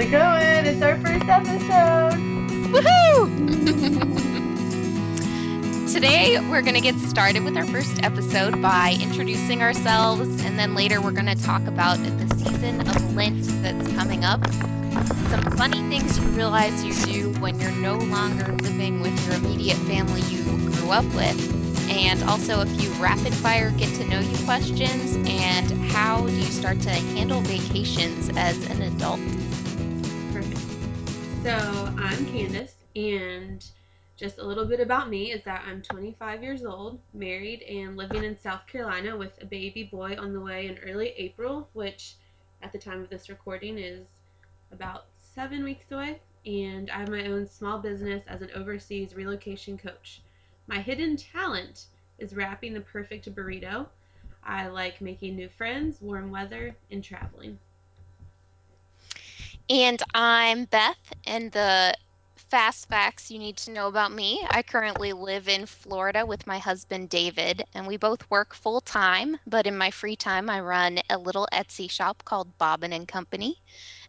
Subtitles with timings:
[0.00, 0.64] it going?
[0.64, 2.12] It's our first episode.
[2.70, 3.28] Woohoo!
[5.92, 10.76] Today, we're going to get started with our first episode by introducing ourselves, and then
[10.76, 14.46] later, we're going to talk about the season of Lent that's coming up.
[15.30, 19.78] Some funny things you realize you do when you're no longer living with your immediate
[19.78, 24.44] family you grew up with, and also a few rapid fire get to know you
[24.44, 29.18] questions, and how do you start to handle vacations as an adult.
[31.48, 33.64] So I'm Candace, and
[34.18, 38.22] just a little bit about me is that I'm 25 years old, married, and living
[38.22, 42.16] in South Carolina with a baby boy on the way in early April, which
[42.60, 44.04] at the time of this recording is
[44.72, 46.20] about seven weeks away.
[46.44, 50.20] And I have my own small business as an overseas relocation coach.
[50.66, 51.86] My hidden talent
[52.18, 53.86] is wrapping the perfect burrito.
[54.44, 57.58] I like making new friends, warm weather, and traveling.
[59.70, 61.94] And I'm Beth, and the
[62.36, 64.42] fast facts you need to know about me.
[64.50, 69.36] I currently live in Florida with my husband David, and we both work full time,
[69.46, 73.56] but in my free time I run a little Etsy shop called Bobbin and Company,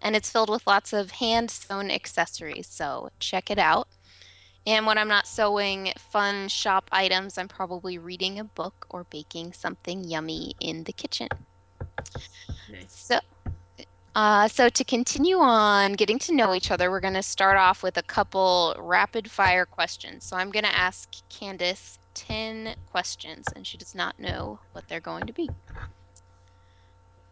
[0.02, 3.90] and it's filled with lots of hand sewn accessories, so check it out.
[4.66, 9.52] And when I'm not sewing fun shop items, I'm probably reading a book or baking
[9.52, 11.28] something yummy in the kitchen.
[12.72, 12.86] Nice.
[12.88, 13.20] So
[14.16, 17.84] uh, so to continue on getting to know each other, we're going to start off
[17.84, 20.26] with a couple rapid fire questions.
[20.26, 25.00] So I'm going to ask Candace 10 questions, and she does not know what they're
[25.00, 25.50] going to be.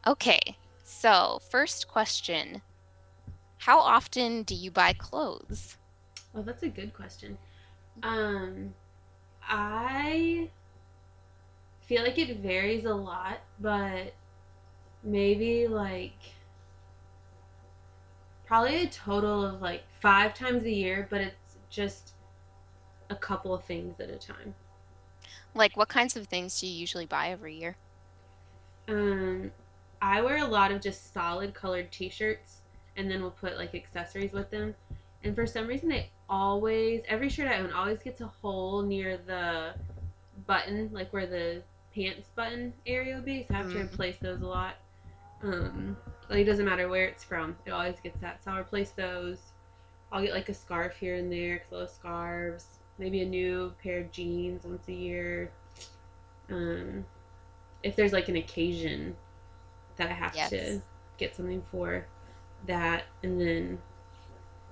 [0.06, 0.40] Okay,
[0.84, 2.62] so first question.
[3.58, 5.76] How often do you buy clothes?
[6.34, 7.38] Well, that's a good question.
[8.04, 8.74] Um,
[9.42, 10.50] I
[11.82, 14.14] feel like it varies a lot, but
[15.04, 16.37] maybe like
[18.48, 22.14] probably a total of like five times a year, but it's just
[23.10, 24.56] a couple of things at a time.
[25.56, 27.78] Like, what kinds of things do you usually buy every year?
[28.88, 29.52] Um,
[30.02, 32.62] I wear a lot of just solid colored t-shirts,
[32.96, 34.76] and then we'll put like accessories with them.
[35.24, 39.18] And for some reason, they always every shirt I own always gets a hole near
[39.18, 39.74] the
[40.46, 43.44] button, like where the pants button area would be.
[43.48, 43.80] So I have to Mm.
[43.80, 44.76] replace those a lot.
[45.44, 45.98] Um,
[46.30, 48.44] like it doesn't matter where it's from, it always gets that.
[48.44, 49.38] So I'll replace those.
[50.12, 52.66] I'll get like a scarf here and there, because I love scarves.
[53.00, 55.52] Maybe a new pair of jeans once a year.
[56.50, 57.06] Um,
[57.84, 59.16] if there's like an occasion
[59.98, 60.50] that I have Yes.
[60.52, 60.82] to
[61.18, 62.06] get something for
[62.68, 63.78] that, and then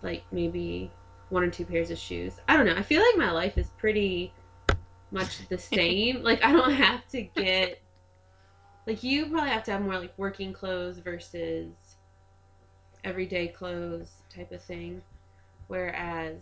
[0.01, 0.91] like maybe
[1.29, 2.33] one or two pairs of shoes.
[2.47, 2.75] I don't know.
[2.75, 4.31] I feel like my life is pretty
[5.11, 6.23] much the same.
[6.23, 7.79] like I don't have to get
[8.85, 11.73] like you probably have to have more like working clothes versus
[13.03, 15.01] everyday clothes type of thing.
[15.67, 16.41] Whereas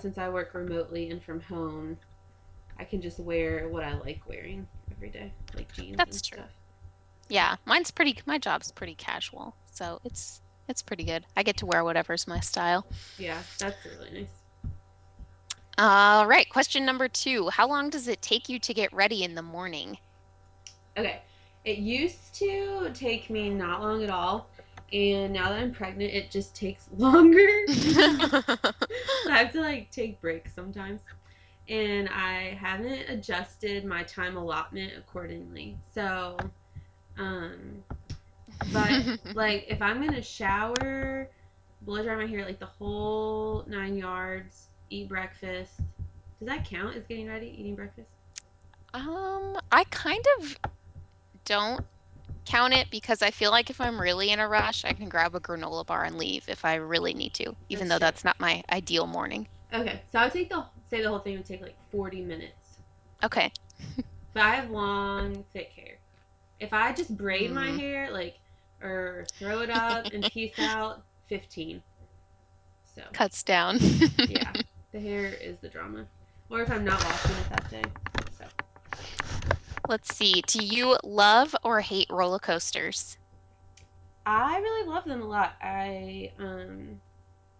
[0.00, 1.96] since I work remotely and from home,
[2.78, 6.38] I can just wear what I like wearing every day, like jeans That's and true.
[6.38, 6.50] stuff.
[7.28, 11.24] Yeah, mine's pretty, my job's pretty casual, so it's it's pretty good.
[11.36, 12.86] I get to wear whatever's my style.
[13.18, 14.30] Yeah, that's really nice.
[15.78, 17.48] All right, question number two.
[17.50, 19.98] How long does it take you to get ready in the morning?
[20.96, 21.20] Okay.
[21.64, 24.48] It used to take me not long at all.
[24.92, 27.40] And now that I'm pregnant, it just takes longer.
[29.28, 31.00] I have to like take breaks sometimes.
[31.68, 35.76] And I haven't adjusted my time allotment accordingly.
[35.92, 36.36] So,
[37.18, 37.82] um,
[38.72, 39.02] but
[39.34, 41.28] like if I'm gonna shower,
[41.82, 45.80] blow dry my hair, like the whole nine yards, eat breakfast.
[46.38, 48.10] Does that count as getting ready, eating breakfast?
[48.94, 50.56] Um, I kind of
[51.46, 51.82] don't
[52.46, 55.34] count it because I feel like if I'm really in a rush, I can grab
[55.34, 58.08] a granola bar and leave if I really need to, even That's though true.
[58.08, 59.48] that's not my ideal morning.
[59.72, 62.80] Okay, so I would take the say the whole thing would take like 40 minutes.
[63.24, 63.52] Okay.
[64.34, 66.00] But I have long, thick hair.
[66.58, 67.72] If I just braid my Mm.
[67.72, 68.40] hair, like,
[68.82, 71.82] or throw it up and piece out, 15.
[72.84, 73.78] So, Cuts down.
[74.26, 74.54] yeah,
[74.92, 76.06] the hair is the drama.
[76.50, 77.92] Or if I'm not washing it that day.
[79.88, 80.42] Let's see.
[80.42, 83.18] Do you love or hate roller coasters?
[84.26, 85.54] I really love them a lot.
[85.60, 87.00] I um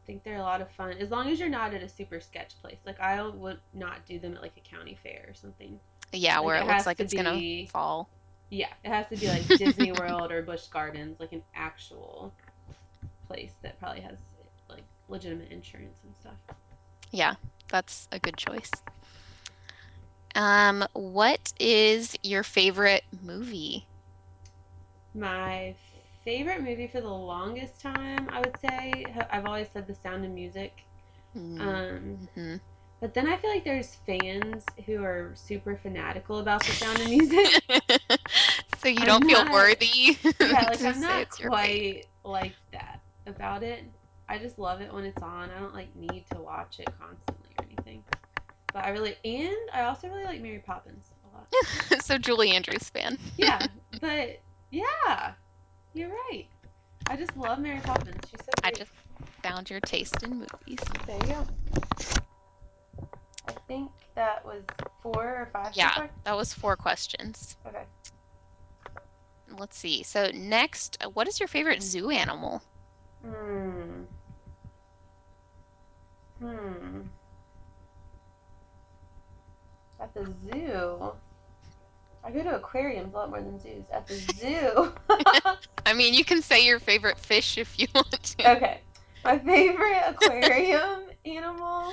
[0.07, 2.61] think they're a lot of fun as long as you're not at a super sketch
[2.61, 2.81] place.
[2.85, 5.81] Like I would not do them at like a county fair or something.
[6.13, 8.09] Yeah, Like where it it looks like it's gonna fall.
[8.51, 12.35] Yeah, it has to be like Disney World or Busch Gardens, like an actual
[13.27, 14.19] place that probably has
[14.69, 16.39] like legitimate insurance and stuff.
[17.11, 17.35] Yeah,
[17.69, 18.71] that's a good choice.
[20.37, 23.89] Um, what is your favorite movie?
[25.15, 25.77] My
[26.25, 30.31] favorite movie for the longest time, I would say, I've always said The Sound of
[30.33, 30.87] Music.
[31.59, 32.57] Um, Mm-hmm.
[33.01, 37.09] but then I feel like there's fans who are super fanatical about The Sound of
[37.09, 37.63] Music.
[38.79, 41.87] So you I'm don't feel worthy yeah, like I'm not it's your favorite.
[41.87, 43.85] quite like that about it.
[44.29, 45.51] I just love it when it's on.
[45.51, 47.46] I don't like need to watch it constantly.
[48.77, 51.49] But I really, and I also really like Mary Poppins a lot.
[52.01, 53.17] So Julie Andrews fan.
[53.39, 53.69] Yeah,
[54.01, 55.33] but yeah,
[55.95, 56.45] you're right.
[57.09, 58.27] I just love Mary Poppins.
[58.29, 58.93] She's so I just
[59.43, 60.93] found your taste in movies.
[61.07, 61.47] There you go.
[63.47, 64.65] I think that was
[65.03, 66.11] four or five Yeah, far.
[66.25, 67.57] that was four questions.
[67.67, 67.85] Okay.
[69.49, 70.03] Let's see.
[70.03, 72.63] So next, uh, what is your favorite zoo animal?
[73.23, 74.05] Hmm.
[76.39, 77.09] Hmm.
[80.07, 81.13] At the zoo.
[82.25, 83.85] I go to aquariums a lot more than zoos.
[83.93, 84.93] At the zoo.
[85.85, 88.51] I mean, you can say your favorite fish if you want to.
[88.57, 88.81] okay.
[89.25, 91.93] My favorite aquarium animal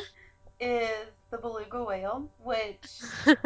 [0.60, 0.89] is
[1.31, 3.01] the beluga whale, which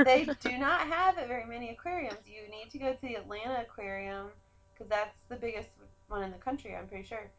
[0.05, 2.19] they do not have at very many aquariums.
[2.25, 4.27] You need to go to the Atlanta Aquarium
[4.73, 5.69] because that's the biggest
[6.09, 7.29] one in the country, I'm pretty sure.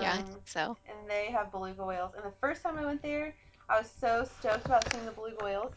[0.00, 0.76] Yeah, I think Um, so.
[0.88, 2.12] and they have beluga whales.
[2.16, 3.34] And the first time I went there,
[3.68, 5.72] I was so stoked about seeing the beluga whales.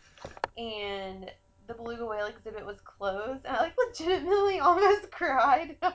[0.58, 1.32] And
[1.68, 3.46] the beluga whale exhibit was closed.
[3.46, 5.78] And I like legitimately almost cried.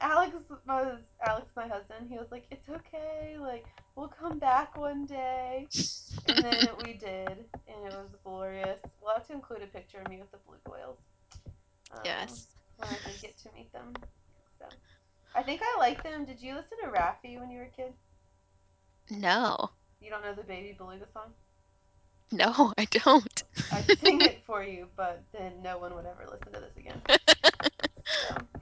[0.00, 2.08] Alex was Alex, my husband.
[2.10, 3.36] He was like, "It's okay.
[3.38, 3.66] Like
[3.96, 5.68] we'll come back one day."
[6.26, 8.78] And then we did, and it was glorious.
[9.00, 10.98] We'll have to include a picture of me with the beluga whales
[11.92, 12.48] um, Yes.
[12.76, 13.94] when I did get to meet them.
[14.58, 14.66] So
[15.34, 16.24] I think I like them.
[16.24, 17.92] Did you listen to Raffi when you were a kid?
[19.10, 19.70] No.
[20.00, 21.32] You don't know the Baby Beluga song?
[22.32, 23.44] No, I don't.
[23.70, 27.00] I'd sing it for you, but then no one would ever listen to this again.
[28.20, 28.46] So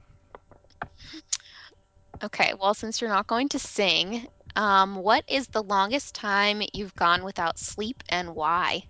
[2.23, 6.95] Okay, well, since you're not going to sing, um, what is the longest time you've
[6.95, 8.83] gone without sleep and why?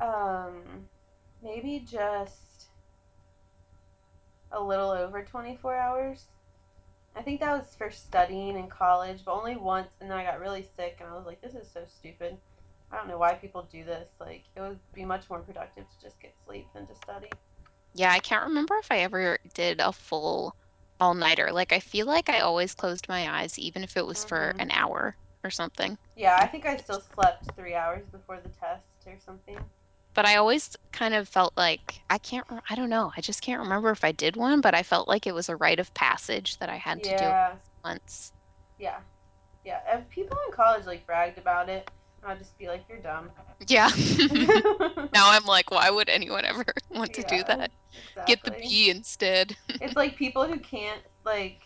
[0.00, 0.62] um,
[1.42, 2.68] maybe just
[4.52, 6.26] a little over 24 hours.
[7.16, 10.40] I think that was for studying in college, but only once, and then I got
[10.40, 12.38] really sick, and I was like, this is so stupid.
[12.90, 14.08] I don't know why people do this.
[14.20, 17.30] Like, it would be much more productive to just get sleep than to study.
[17.94, 20.54] Yeah, I can't remember if I ever did a full
[21.00, 21.52] all-nighter.
[21.52, 24.58] Like, I feel like I always closed my eyes, even if it was for hmm
[24.58, 25.98] an hour or something.
[26.16, 29.58] Yeah, I think I still slept three hours before the test or something.
[30.14, 33.12] But I always kind of felt like I can't, re- I don't know.
[33.16, 35.56] I just can't remember if I did one, but I felt like it was a
[35.56, 38.32] rite of passage that I had to do Yeah, once.
[38.78, 38.98] yeah,
[39.64, 39.80] yeah.
[39.88, 41.88] If people in college like bragged about it,
[42.24, 43.30] I'd just be like, you're dumb.
[43.66, 43.90] Yeah.
[45.12, 47.70] Now I'm like, why would anyone ever want to do yeah, that?
[48.26, 48.52] Get the.
[48.52, 49.56] B instead.
[49.80, 51.62] It's like people who can't like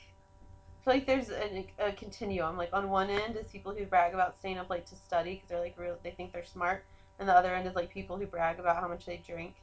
[0.84, 2.56] feel like there's a, a continuum.
[2.56, 5.48] Like on one end is people who brag about staying up late to study because
[5.48, 6.86] they're like real, they think they're smart,
[7.18, 9.56] and the other end is like people who brag about how much they drink.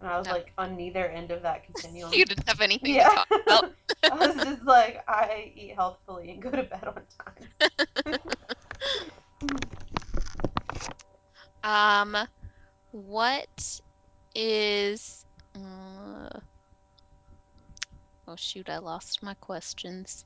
[0.00, 2.12] And I was No, like on neither end of that continuum.
[2.12, 3.64] you didn't have anything to talk about.
[4.10, 7.48] I was just like I eat healthfully and go to bed on time.
[11.62, 12.16] Um,
[12.90, 13.80] what
[14.34, 15.24] is,
[15.54, 16.28] uh,
[18.26, 20.24] oh shoot, I lost my questions.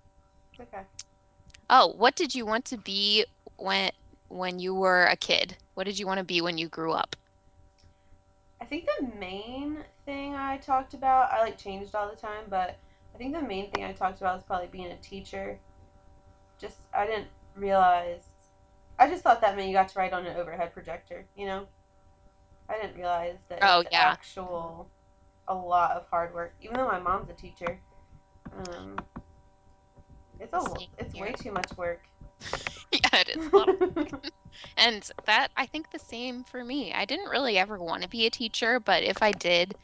[0.61, 0.87] okay,
[1.69, 3.25] Oh, what did you want to be
[3.57, 3.91] when
[4.29, 5.57] when you were a kid?
[5.75, 7.17] What did you want to be when you grew up?
[8.61, 12.79] I think the main thing I talked about I like changed all the time, but
[13.15, 15.59] I think the main thing I talked about was probably being a teacher.
[16.59, 18.25] Just I didn't realize
[18.99, 21.67] I just thought that meant you got to write on an overhead projector, you know?
[22.69, 24.13] I didn't realize that Oh it's yeah.
[24.13, 24.91] Actual
[25.49, 26.55] a lot of hard work.
[26.61, 27.81] Even though my mom's a teacher,
[28.53, 28.97] um,
[30.41, 32.01] it's a it's way too much work.
[32.93, 34.23] Yeah, it is a lot of
[34.77, 36.93] And that I think the same for me.
[36.93, 39.77] I didn't really ever want to be a teacher, but if I did,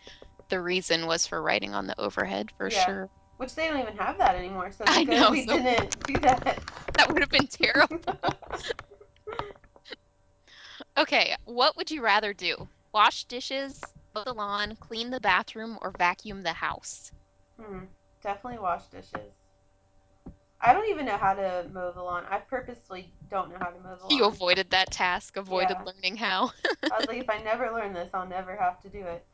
[0.49, 3.11] the reason was for writing on the overhead for yeah, sure.
[3.37, 4.71] which they don't even have that anymore.
[4.73, 6.63] So I know, we so didn't do that.
[6.97, 7.99] that would have been terrible.
[10.97, 12.69] Okay, what would you rather do?
[12.93, 17.13] Wash dishes, mow the lawn, clean the bathroom, or vacuum the house?
[17.59, 17.85] hmm,
[18.23, 19.42] definitely wash dishes.
[20.63, 22.25] I don't even know how to mow the lawn.
[22.31, 24.19] I purposely don't know how to mow the lawn.
[24.19, 26.53] You avoided that task, avoided Yeah, learning how.
[26.91, 29.25] I was like, if I never learn this, I'll never have to do it.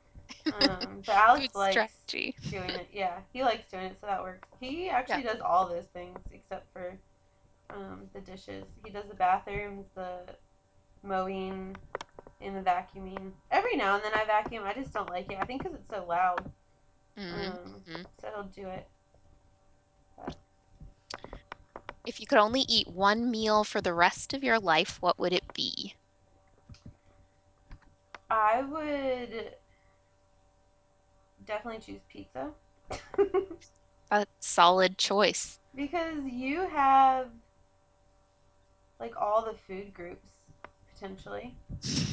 [0.52, 2.36] Um, but Alex likes strategy.
[2.50, 2.88] doing it.
[2.92, 4.48] Yeah, he likes doing it, so that works.
[4.60, 5.18] He Yeah.
[5.18, 6.98] actually does all those things except for
[7.70, 8.66] um, the dishes.
[8.82, 10.20] He does the bathrooms, the
[11.02, 11.76] mowing,
[12.40, 13.32] and the vacuuming.
[13.50, 14.64] Every now and then I vacuum.
[14.64, 15.38] I just don't like it.
[15.38, 16.50] I think because it's so loud.
[17.32, 18.02] Um, Mm-hmm.
[18.20, 18.88] so he'll do it.
[20.16, 20.36] But
[22.08, 25.34] If you could only eat one meal for the rest of your life, what would
[25.34, 25.94] it be?
[28.30, 29.54] I would
[31.44, 32.50] definitely choose pizza
[34.10, 35.60] A solid choice.
[35.74, 37.28] because you have
[38.98, 40.30] like all the food groups
[40.94, 41.54] potentially.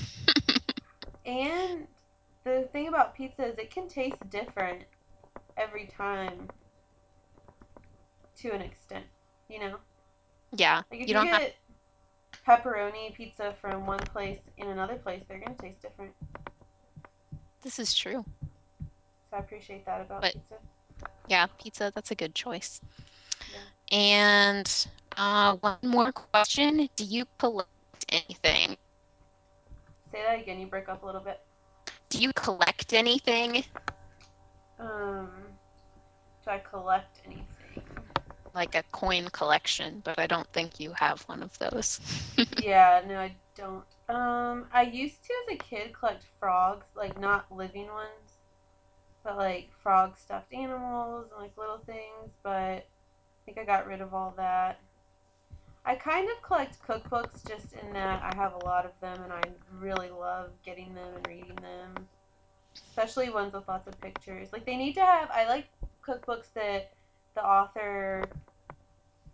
[1.26, 1.88] And
[2.44, 4.84] the thing about pizza is it can taste different
[5.58, 6.50] every time
[8.38, 9.06] to an extent,
[9.50, 9.78] you know?
[10.52, 11.56] Yeah, Like if you you don't have, get
[12.48, 16.14] pepperoni pizza from one place in another place, they're going to taste different.
[17.62, 18.26] this is true.
[19.30, 20.56] So I appreciate that about But pizza.
[21.28, 22.82] yeah, pizza, that's a good choice.
[23.50, 23.60] Yeah.
[23.92, 24.70] And
[25.18, 26.90] uh, one more question.
[26.96, 28.78] Do you collect anything?
[30.12, 31.40] Say that again, you break up a little bit.
[32.10, 33.64] Do you collect anything?
[34.80, 35.30] Um,
[36.44, 38.05] do I collect anything?
[38.56, 42.00] Like a coin collection, but I don't think you have one of those.
[42.58, 43.84] Yeah, no, I don't.
[44.10, 48.40] Um, I used to as a kid collect frogs, like not living ones,
[49.24, 52.84] but like frog stuffed animals and like little things, but I
[53.46, 54.80] think I got rid of all that.
[55.86, 59.34] I kind of collect cookbooks just in that I have a lot of them and
[59.34, 59.42] I
[59.80, 62.08] really love getting them and reading them,
[62.76, 64.52] especially ones with lots of pictures.
[64.52, 65.68] Like they need to have I like
[66.08, 66.92] cookbooks that
[67.36, 68.24] the author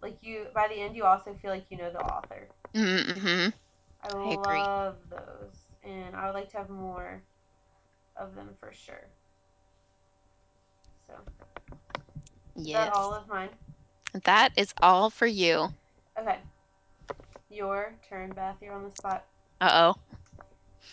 [0.02, 2.48] like you by the end you also feel like you know the author.
[2.74, 3.50] Mm-hmm.
[4.04, 4.64] I I agree.
[4.64, 7.22] love those and I would like to have more
[8.16, 9.08] of them for sure.
[11.08, 11.14] So,
[12.58, 13.50] is that all of mine?
[14.24, 15.74] That is all for you.
[16.20, 16.40] Okay.
[17.50, 18.58] Your turn, Beth.
[18.62, 19.26] You're on the spot.
[19.62, 19.96] Uh-oh.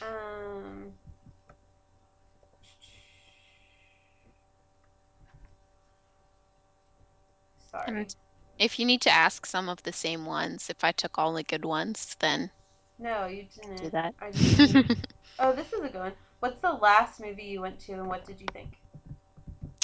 [0.02, 0.92] Um
[7.70, 7.88] sorry.
[7.88, 8.14] And
[8.58, 11.42] if you need to ask some of the same ones, if I took all the
[11.44, 12.50] good ones, then
[12.98, 13.76] No, you didn't.
[13.76, 14.14] Do that.
[14.20, 14.86] I just think.
[15.38, 16.12] Oh, this is a good one.
[16.40, 18.78] What's the last movie you went to, and what did you think?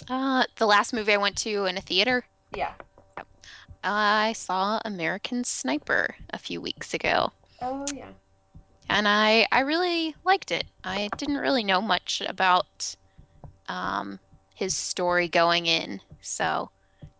[0.08, 2.24] Uh, the last movie I went to in a theater,
[2.56, 2.74] Yeah.
[3.84, 8.12] I saw American Sniper a few weeks ago, Oh yeah.
[8.88, 10.64] and I I really liked it.
[10.84, 12.94] I didn't really know much about
[13.68, 14.20] um,
[14.54, 16.70] his story going in, so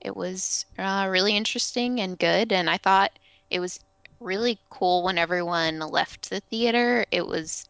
[0.04, 2.52] it was uh, really interesting and good.
[2.52, 3.18] And I thought
[3.50, 3.80] it was
[4.20, 7.06] really cool when everyone left the theater.
[7.11, 7.68] It was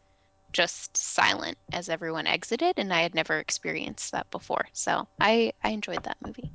[0.51, 4.67] just silent as everyone exited, and I had never experienced that before.
[4.73, 6.51] So I I enjoyed that movie.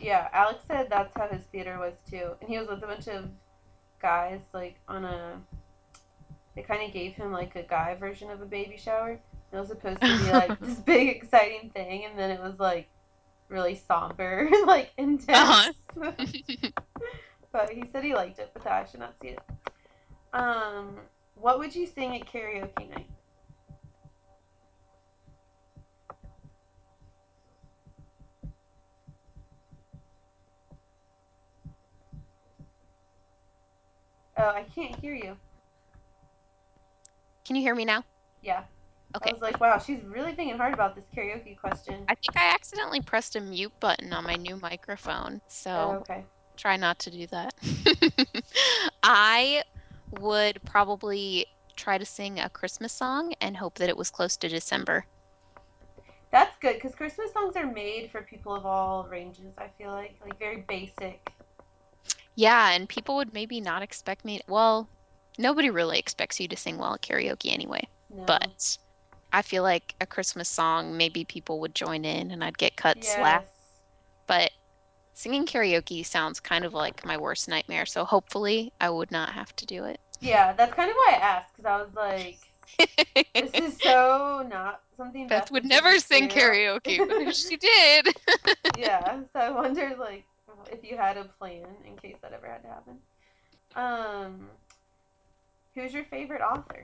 [0.00, 0.28] Yeah.
[0.32, 3.28] Alex said that's how his theater was too, and he was with a bunch of
[4.00, 5.40] guys like on a.
[6.54, 9.20] They kind of gave him like a guy version of a baby shower.
[9.52, 12.88] It was supposed to be like this big exciting thing, and then it was like
[13.48, 15.74] really somber, like intense.
[16.00, 16.12] Uh-huh.
[17.52, 19.40] but he said he liked it, but that I should not see it.
[20.32, 20.98] Um,
[21.34, 23.08] what would you sing at karaoke night?
[34.38, 35.36] Oh, I can't hear you.
[37.46, 38.04] Can you hear me now?
[38.42, 38.64] Yeah.
[39.22, 42.08] I was like, wow, she's really thinking hard about this karaoke question.
[42.08, 45.40] I think I accidentally pressed a mute button on my new microphone,
[45.74, 46.24] Oh, so okay.
[46.56, 47.54] try not to do that.
[49.02, 49.62] I
[50.10, 51.46] would probably
[51.76, 55.06] try to sing a Christmas song and hope that it was close to December.
[56.30, 59.54] That's good because Christmas songs are made for people of all ranges.
[59.58, 61.32] I feel like like very basic.
[62.36, 64.40] Yeah, and people would maybe not expect me.
[64.48, 64.88] Well,
[65.38, 67.88] nobody really expects you to sing well at karaoke anyway.
[68.10, 68.24] No.
[68.26, 68.78] But
[69.32, 73.04] I feel like a Christmas song, maybe people would join in and I'd get cut
[73.04, 73.42] slack.
[73.42, 73.50] Yes.
[74.26, 74.50] But
[75.14, 79.54] singing karaoke sounds kind of like my worst nightmare, so hopefully I would not have
[79.56, 80.00] to do it.
[80.20, 82.38] Yeah, that's kind of why I asked because I was like,
[83.34, 88.08] this is so not something Beth Beth would would never sing karaoke, but she did.
[88.78, 90.24] yeah, so I wondered like
[90.70, 92.98] if you had a plan in case that ever had to happen.
[93.74, 94.48] Um,
[95.74, 96.80] who's your favorite author?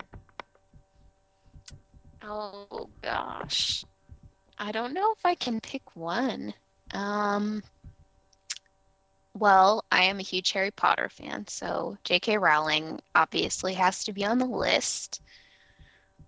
[2.24, 3.84] Oh gosh.
[4.58, 6.54] I don't know if I can pick one.
[6.92, 7.62] Um,
[9.34, 12.38] well, I am a huge Harry Potter fan, so J.K.
[12.38, 15.20] Rowling obviously has to be on the list.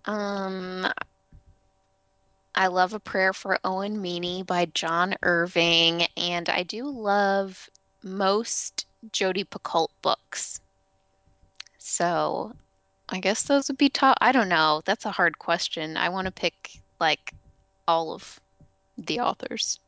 [0.05, 0.87] Um,
[2.53, 7.69] I love A Prayer for Owen Meany by John Irving, and I do love
[8.03, 10.59] most Jodi Picoult books.
[11.77, 12.53] So
[13.09, 14.17] I guess those would be top.
[14.21, 14.81] I don't know.
[14.85, 15.97] That's a hard question.
[15.97, 17.33] I want to pick like
[17.87, 18.39] all of.
[18.97, 19.79] the authors,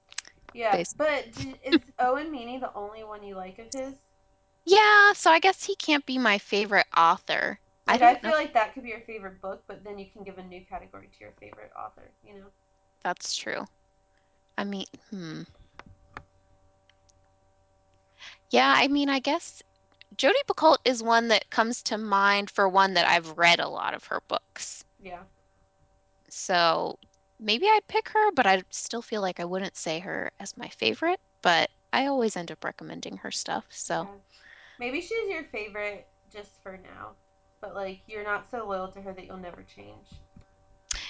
[0.54, 0.98] Yeah, basically.
[0.98, 1.26] but
[1.64, 3.96] is Owen Meany the only one you like of his?
[4.66, 7.60] Yeah, so I guess he can't be my favorite author.
[7.88, 10.06] I Like, I know feel like that could be your favorite book, but then you
[10.12, 12.48] can give a new category to your favorite author, you know?
[13.04, 13.66] that's true.
[14.58, 15.44] I mean, hmm.
[18.50, 19.62] Yeah, I mean, I guess
[20.18, 23.94] Jodi Picoult is one that comes to mind for one that I've read a lot
[23.94, 24.84] of her books.
[25.00, 25.24] Yeah,
[26.30, 27.00] So
[27.40, 30.68] maybe I'd pick her, but I still feel like I wouldn't say her as my
[30.70, 33.66] favorite, but I always end up recommending her stuff.
[33.70, 34.10] So yeah.
[34.80, 37.16] Maybe she's your favorite just for now,
[37.62, 40.08] but like you're not so loyal to her that you'll never change.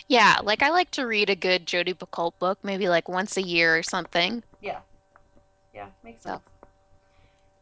[0.07, 3.41] yeah, like I like to read a good Jodi Picoult book, maybe like once a
[3.41, 4.43] year or something.
[4.61, 4.79] Yeah,
[5.73, 6.41] yeah, makes So, sense.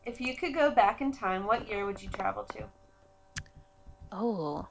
[0.06, 2.70] If you could go back in time, what year would you travel to?
[4.12, 4.68] oh,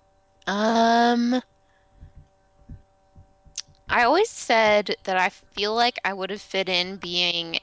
[0.47, 1.41] um,
[3.88, 7.59] I always said that I feel like I would have fit in being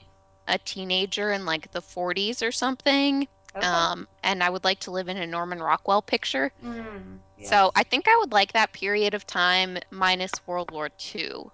[0.47, 3.27] a teenager in like the 40s or something.
[3.55, 3.87] Okay.
[3.87, 6.51] Um, and I would like to live in a Norman Rockwell picture.
[6.63, 7.51] Mm, yes.
[7.51, 11.51] So I think I would like that period of time minus World War II.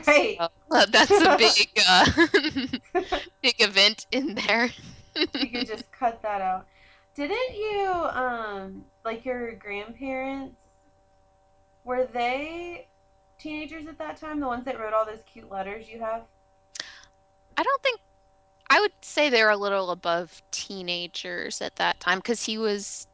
[0.00, 0.38] So Right.
[0.70, 2.06] uh, that's a big, uh,
[3.42, 4.70] big event in there.
[5.16, 6.66] You could just cut that out.
[7.14, 10.56] Didn't you, um, like your grandparents,
[11.84, 12.88] were they
[13.38, 14.40] teenagers at that time?
[14.40, 16.22] The ones that wrote all those cute letters you have?
[17.56, 18.00] I don't think
[18.70, 23.06] I would say they're a little above teenagers at that time because he was,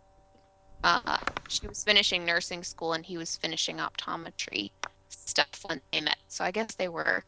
[0.85, 4.71] uh, she was finishing nursing school and he was finishing optometry
[5.11, 6.17] stuff when they met.
[6.29, 7.25] So I guess they were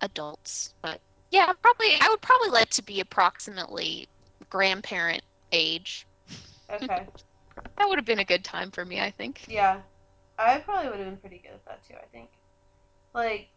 [0.00, 0.72] adults.
[0.82, 4.08] But yeah, probably, I would probably like to be approximately
[4.50, 6.06] grandparent age.
[6.70, 7.06] Okay.
[7.78, 9.42] That would have been a good time for me, I think.
[9.48, 9.82] Yeah.
[10.38, 12.30] I probably would have been pretty good at that too, I think.
[13.14, 13.48] Like,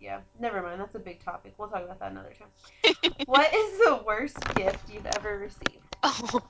[0.00, 0.80] yeah, never mind.
[0.80, 1.54] That's a big topic.
[1.58, 2.48] We'll talk about that another time.
[3.26, 5.84] What is the worst gift you've ever received?
[6.02, 6.40] Oh,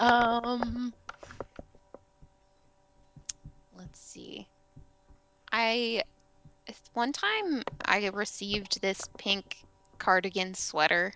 [0.00, 0.94] um,
[3.72, 4.48] let's see.
[5.52, 6.02] I
[6.92, 9.66] one time I received this pink
[9.98, 11.14] cardigan sweater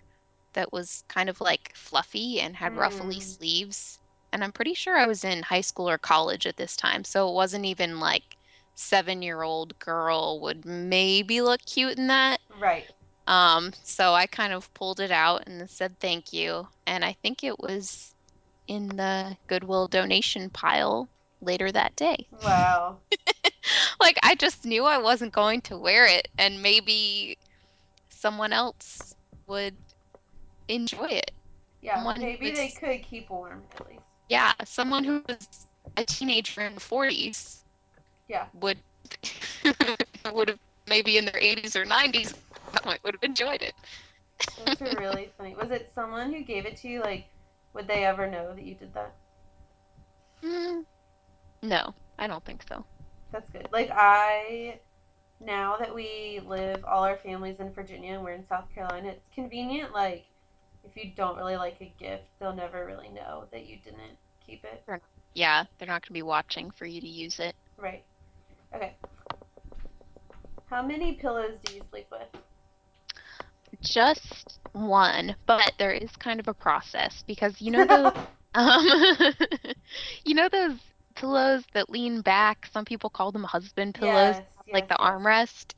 [0.53, 3.99] that was kind of like fluffy and had ruffly Mm, sleeves.
[4.31, 7.29] And I'm pretty sure I was in high school or college at this time, so
[7.29, 8.37] it wasn't even like
[8.75, 12.39] seven-year-old girl would maybe look cute in that.
[12.59, 12.89] right.
[13.27, 16.67] Um, so I kind of pulled it out and said thank you.
[16.85, 18.15] And I think it was
[18.67, 21.09] in the Goodwill donation pile
[21.41, 22.29] later that day.
[22.31, 23.01] Wow.
[23.99, 27.37] Like I just knew I wasn't going to wear it, and maybe
[28.09, 29.15] someone else
[29.47, 29.77] would
[30.67, 31.31] enjoy it.
[31.81, 34.03] Yeah, Someone maybe they could keep warm at least.
[34.29, 37.63] yeah, someone who was a teenager in the 40s
[38.27, 38.79] Yeah, would
[40.33, 42.33] would have maybe in their 80s or 90s
[42.85, 43.75] would have enjoyed it.
[44.57, 45.55] that's really funny.
[45.55, 47.01] Was it someone who gave it to you?
[47.01, 47.25] Like,
[47.73, 49.15] would they ever know that you did that?
[50.43, 50.85] Mm,
[51.63, 52.85] no, I don't think so.
[53.31, 53.67] That's good.
[53.71, 54.79] Like, I,
[55.39, 59.25] now that we live, all our families in Virginia and we're in South Carolina, it's
[59.33, 59.93] convenient.
[59.93, 60.25] Like,
[60.83, 64.63] if you don't really like a gift, they'll never really know that you didn't keep
[64.63, 64.83] it.
[65.33, 67.55] Yeah, they're not going to be watching for you to use it.
[67.77, 68.05] Right.
[68.73, 68.95] Okay.
[70.69, 72.41] How many pillows do you sleep with?
[73.81, 78.13] Just one, but there is kind of a process because you know those
[78.55, 78.85] um
[80.23, 80.77] you know those
[81.25, 85.19] pillows that lean back, some people call them husband pillows, yes, like yes, the yes.
[85.19, 85.73] armrest.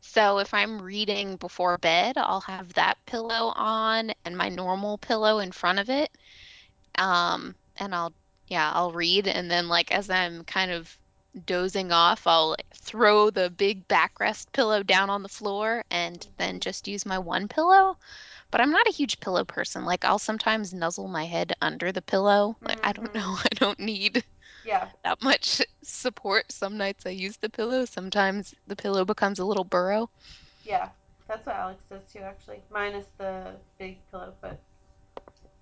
[0.00, 5.38] So if I'm reading before bed, I'll have that pillow on and my normal pillow
[5.38, 6.10] in front of it.
[6.98, 8.14] Um, and I'll,
[8.48, 9.28] yeah, I'll read.
[9.28, 10.96] And then, like, as I'm kind of
[11.46, 16.60] dozing off, I'll throw the big backrest pillow down on the floor and then hmm
[16.60, 17.96] just use my one pillow.
[18.50, 19.84] But I'm not a huge pillow person.
[19.84, 22.56] Like, I'll sometimes nuzzle my head under the pillow.
[22.62, 23.36] Like, I don't hmm know.
[23.44, 24.24] I don't need
[24.64, 26.52] Yeah, that much support.
[26.52, 27.84] Some nights I use the pillow.
[27.84, 30.10] Sometimes the pillow becomes a little burrow.
[30.64, 30.90] yeah.
[31.28, 32.62] That's what Alex does too, actually.
[32.70, 34.60] Minus the big pillow, but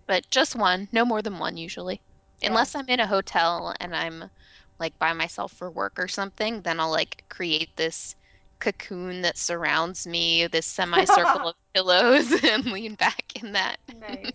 [0.07, 2.03] but just one, no more than one usually.
[2.41, 2.49] yeah.
[2.49, 4.31] Unless I'm in a hotel and I'm
[4.79, 8.15] like by myself for work or something, then I'll like create this
[8.61, 13.79] cocoon that surrounds me, this semicircle of pillows, and lean back in that.
[13.89, 14.33] nice.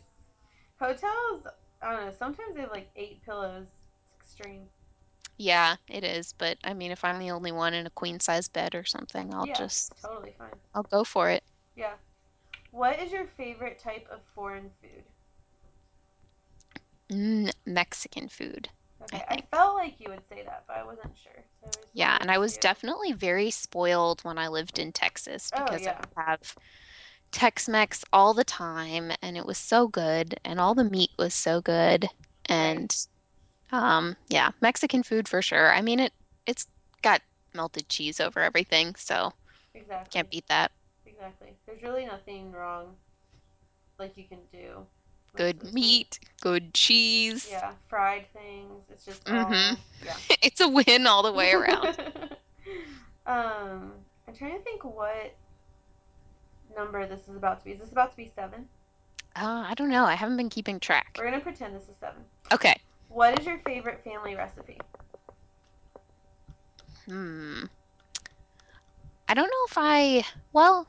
[0.80, 1.48] Hotels,
[1.82, 2.12] I don't know.
[2.18, 3.68] Sometimes they have like eight pillows.
[4.36, 4.70] Extreme.
[5.38, 8.48] Yeah, it is, but I mean, if I'm the only one in a queen size
[8.50, 10.60] bed or something, I'll Yeah, just totally fine.
[10.74, 11.44] I'll go for it.
[11.76, 11.94] Yeah.
[12.72, 15.04] What is your favorite type of foreign food?
[17.12, 18.70] Mm, Mexican food.
[19.14, 19.48] I Okay, I think.
[19.52, 21.44] felt like you would say that, but I wasn't sure.
[21.62, 22.60] So I just Yeah, and I was to.
[22.60, 26.56] definitely very spoiled when I lived in Texas Oh, because I yeah, would have
[27.32, 31.62] Tex-Mex all the time and it was so good and all the meat was so
[31.62, 32.10] good
[32.46, 32.96] and
[33.84, 35.74] um yeah, Mexican food for sure.
[35.74, 36.14] I mean it
[36.46, 36.68] it's
[37.02, 37.22] got
[37.54, 39.34] melted cheese over everything, so
[39.74, 40.10] Exactly.
[40.12, 40.72] can't beat that.
[41.06, 41.50] Exactly.
[41.66, 42.96] There's really nothing wrong
[44.00, 44.86] like you can do
[45.36, 47.48] Good meat, good cheese.
[47.50, 48.84] Yeah, fried things.
[48.90, 50.14] It's just all, yeah.
[50.42, 51.88] It's a win all the way around.
[53.26, 53.92] um,
[54.28, 55.36] I'm trying to think what
[56.76, 57.72] number this is about to be.
[57.72, 58.68] Is this about to be seven?
[59.36, 60.06] Uh, I don't know.
[60.06, 61.18] I haven't been keeping track.
[61.18, 62.24] We're gonna pretend this is seven.
[62.54, 62.76] Okay.
[63.16, 64.78] What is your favorite family recipe?
[67.06, 67.64] Hmm.
[69.30, 70.86] I don't know if I, well,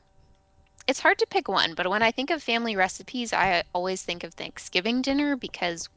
[0.89, 4.25] it's hard to pick one, but when I think of family recipes, I always think
[4.25, 5.87] of Thanksgiving dinner because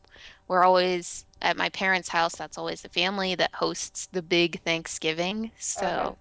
[0.47, 2.37] we're always at my parents' house.
[2.37, 5.47] That's always the family that hosts the big Thanksgiving.
[5.47, 5.53] Okay.
[5.59, 6.17] So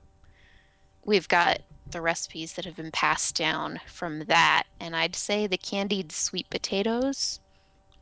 [1.06, 1.60] we've got
[1.92, 4.64] the recipes that have been passed down from that.
[4.80, 7.40] And I'd say the candied sweet potatoes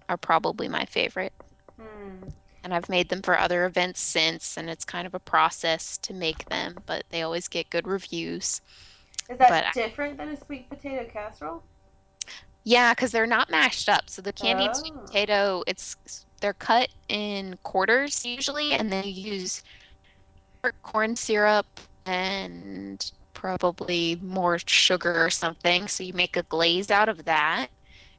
[0.07, 1.33] are probably my favorite.
[1.77, 2.27] Hmm.
[2.63, 6.13] And I've made them for other events since, and it's kind of a process to
[6.13, 8.61] make them, but they always get good reviews.
[9.29, 11.63] Is But that different than a sweet potato casserole?
[12.63, 14.09] Yeah, because they're not mashed up.
[14.09, 15.09] So the candied sweet Oh.
[15.09, 15.95] potato, it's
[16.41, 19.63] they're cut in quarters usually, and then you use
[20.83, 21.65] corn syrup
[22.05, 25.87] and probably more sugar or something.
[25.87, 27.69] So you make a glaze out of that,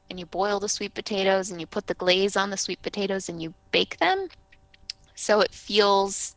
[0.09, 3.29] and you boil the sweet potatoes, and you put the glaze on the sweet potatoes,
[3.29, 4.27] and you bake them.
[5.15, 6.35] So it feels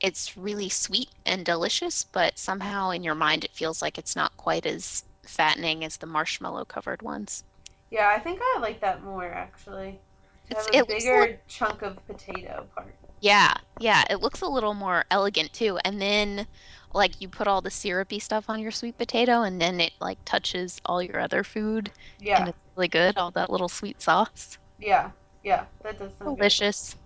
[0.00, 4.36] it's really sweet and delicious, but somehow in your mind it feels like it's not
[4.36, 7.44] quite as fattening as the marshmallow covered ones.
[7.90, 10.00] Yeah, I think I like that more actually.
[10.46, 12.96] To have It's a it looks a little bigger chunk of potato part.
[13.20, 15.78] Yeah, yeah, it looks a little more elegant too.
[15.84, 16.46] And then
[16.94, 20.18] like you put all the syrupy stuff on your sweet potato and then it like
[20.24, 22.40] touches all your other food Yeah.
[22.40, 24.58] and it's really good, all that little sweet sauce.
[24.78, 25.10] Yeah.
[25.42, 25.64] Yeah.
[25.82, 26.36] That does sound good.
[26.36, 26.96] Delicious.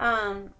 [0.00, 0.50] Um,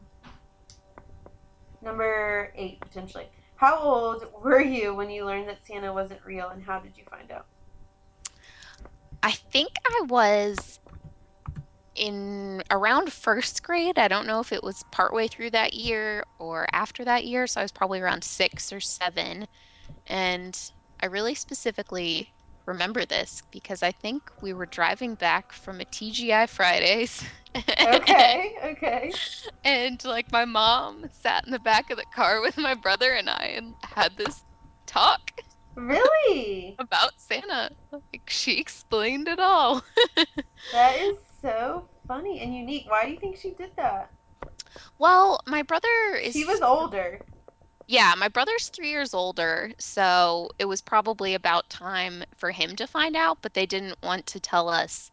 [1.82, 3.26] number eight potentially.
[3.56, 7.04] How old were you when you learned that Santa wasn't real, and how did you
[7.10, 7.46] find out?
[9.22, 10.77] I think I was
[11.98, 13.98] in around first grade.
[13.98, 17.60] I don't know if it was partway through that year or after that year, so
[17.60, 19.46] I was probably around six or seven.
[20.06, 20.58] And
[21.02, 22.34] I really specifically
[22.66, 27.24] remember this because I think we were driving back from a TGI Fridays
[27.84, 28.52] Okay.
[28.64, 29.20] Okay.
[29.64, 33.28] and like my mom sat in the back of the car with my brother and
[33.28, 34.44] I and had this
[34.86, 35.32] talk
[35.76, 36.78] Really?
[36.78, 37.70] about Santa.
[37.92, 39.82] Like she explained it all.
[40.72, 42.86] That is so funny and unique.
[42.88, 44.10] Why do you think she did that?
[44.98, 45.88] Well, my brother
[46.32, 47.20] She was older.
[47.86, 52.86] Yeah, my brother's three years older, so it was probably about time for him to
[52.86, 55.10] find out, but they didn't want to tell us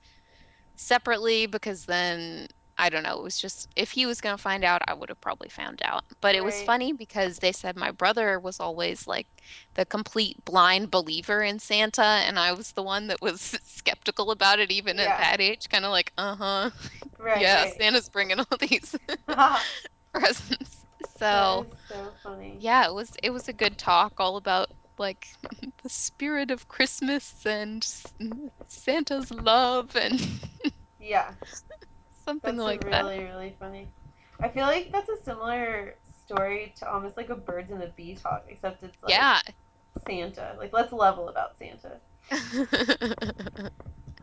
[0.75, 4.63] separately because then I don't know, it was just if he was going to find
[4.63, 6.03] out, I would have probably found out.
[6.21, 6.61] But it was Right.
[6.61, 9.27] funny because they said my brother was always like
[9.75, 14.59] the complete blind believer in Santa, and I was the one that was skeptical about
[14.59, 15.17] it even at Yeah.
[15.17, 16.71] that age, kind of like, uh-huh,
[17.19, 17.75] Right, yeah, right.
[17.79, 18.95] Santa's bringing all these
[19.27, 19.65] that
[20.13, 20.85] presents.
[21.01, 21.65] So.
[21.71, 22.61] is so funny.
[22.61, 25.27] Yeah, it was it was a good talk all about like
[25.83, 28.13] the spirit of Christmas and S-
[28.67, 30.19] Santa's love and
[30.99, 31.35] Yeah,
[32.25, 32.85] something that's like that.
[32.85, 33.87] really, really funny.
[34.41, 38.15] I feel like that's a similar story to almost like a birds and the bee
[38.15, 39.39] talk, except it's like Yeah.
[40.07, 40.55] Santa.
[40.57, 41.99] Like, let's level about Santa.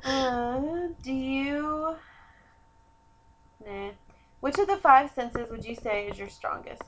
[0.05, 1.97] Uh, do you.
[3.65, 3.93] Nah.
[4.41, 6.83] Which of the five senses would you say is your strongest?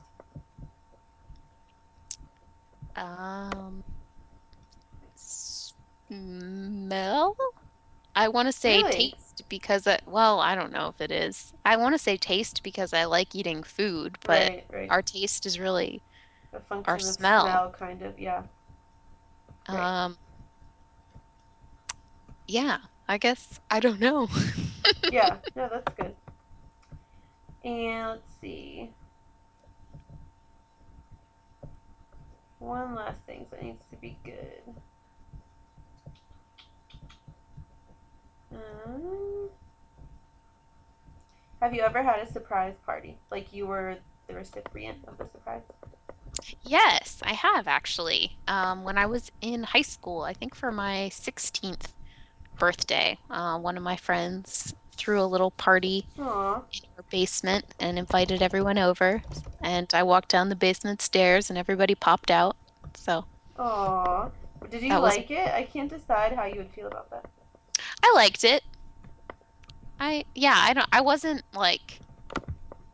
[2.95, 3.83] Um,
[5.15, 7.35] smell?
[8.15, 8.83] I want to say Really?
[8.83, 11.53] taste because I, well, I don't know if it is.
[11.65, 14.89] I want to say taste because I like eating food, but Right, right.
[14.89, 16.03] our taste is really
[16.53, 17.61] A our of smell.
[17.61, 18.19] smell, kind of.
[18.19, 18.43] Yeah.
[19.69, 19.91] Right.
[20.05, 20.17] Um,
[22.47, 22.77] yeah,
[23.07, 24.27] I guess I don't know.
[25.09, 25.37] Yeah.
[25.55, 26.15] No, that's good.
[27.63, 28.93] And let's see.
[32.59, 34.75] One last thing that needs to be good.
[38.55, 39.49] Um,
[41.61, 43.17] have you ever had a surprise party?
[43.31, 45.63] Like you were the recipient of the surprise?
[46.63, 48.37] Yes, I have actually.
[48.47, 51.93] Um, when I was in high school, I think for my 16th
[52.57, 56.61] birthday, uh, one of my friends threw a little party Aw.
[56.73, 59.23] in our basement and invited everyone over.
[59.63, 62.57] And I walked down the basement stairs and everybody popped out.
[62.95, 63.25] So
[63.57, 64.29] Aw.
[64.69, 65.53] Did you that was, like it?
[65.53, 67.25] I can't decide how you would feel about that.
[68.05, 68.63] I liked it.
[69.99, 72.01] I, yeah, I don't, I wasn't like,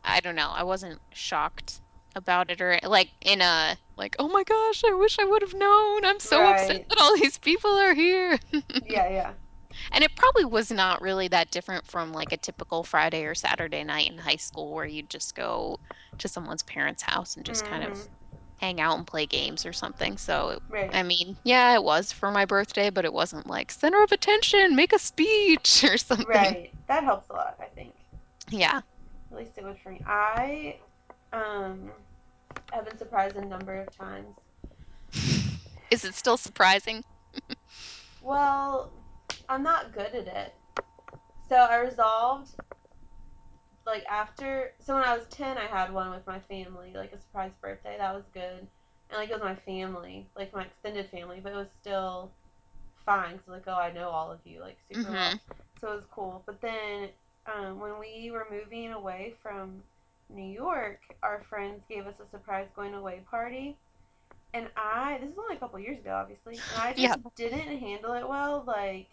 [0.04, 1.80] I don't know, I wasn't shocked
[2.14, 5.54] about it or like in a, like, oh my gosh, I wish I would have
[5.54, 6.04] known.
[6.04, 8.38] I'm so upset that all these people are here.
[8.84, 9.34] Yeah, yeah.
[9.92, 13.84] And it probably was not really that different from like a typical Friday or Saturday
[13.84, 15.78] night in high school where you'd just go
[16.18, 18.21] to someone's parents' house and just kind of Mm-hmm.
[18.62, 20.16] Hang out and play games or something.
[20.16, 20.94] So, Right.
[20.94, 24.76] I mean, yeah, it was for my birthday, but it wasn't like center of attention,
[24.76, 26.26] make a speech or something.
[26.26, 26.72] Right.
[26.86, 27.92] That helps a lot, I think.
[28.50, 28.80] Yeah.
[29.32, 30.00] At least it was for me.
[30.06, 30.76] I
[31.32, 31.90] um
[32.72, 34.36] have been surprised a number of times.
[35.90, 37.02] Is it still surprising?
[38.22, 38.90] Well,
[39.48, 40.54] I'm not good at it.
[41.48, 42.50] So I resolved
[43.86, 47.18] like after so when I was ten I had one with my family, like a
[47.20, 47.96] surprise birthday.
[47.98, 48.66] That was good.
[49.10, 52.32] And like it was my family, like my extended family, but it was still
[53.04, 55.40] fine So like oh I know all of you like super hmm well,
[55.80, 56.42] so it was cool.
[56.46, 57.10] But then
[57.52, 59.82] um, when we were moving away from
[60.30, 63.76] New York, our friends gave us a surprise going away party,
[64.54, 67.16] and I this is only a couple years ago, obviously, and I Yeah.
[67.16, 68.64] just didn't handle it well.
[68.66, 69.08] Like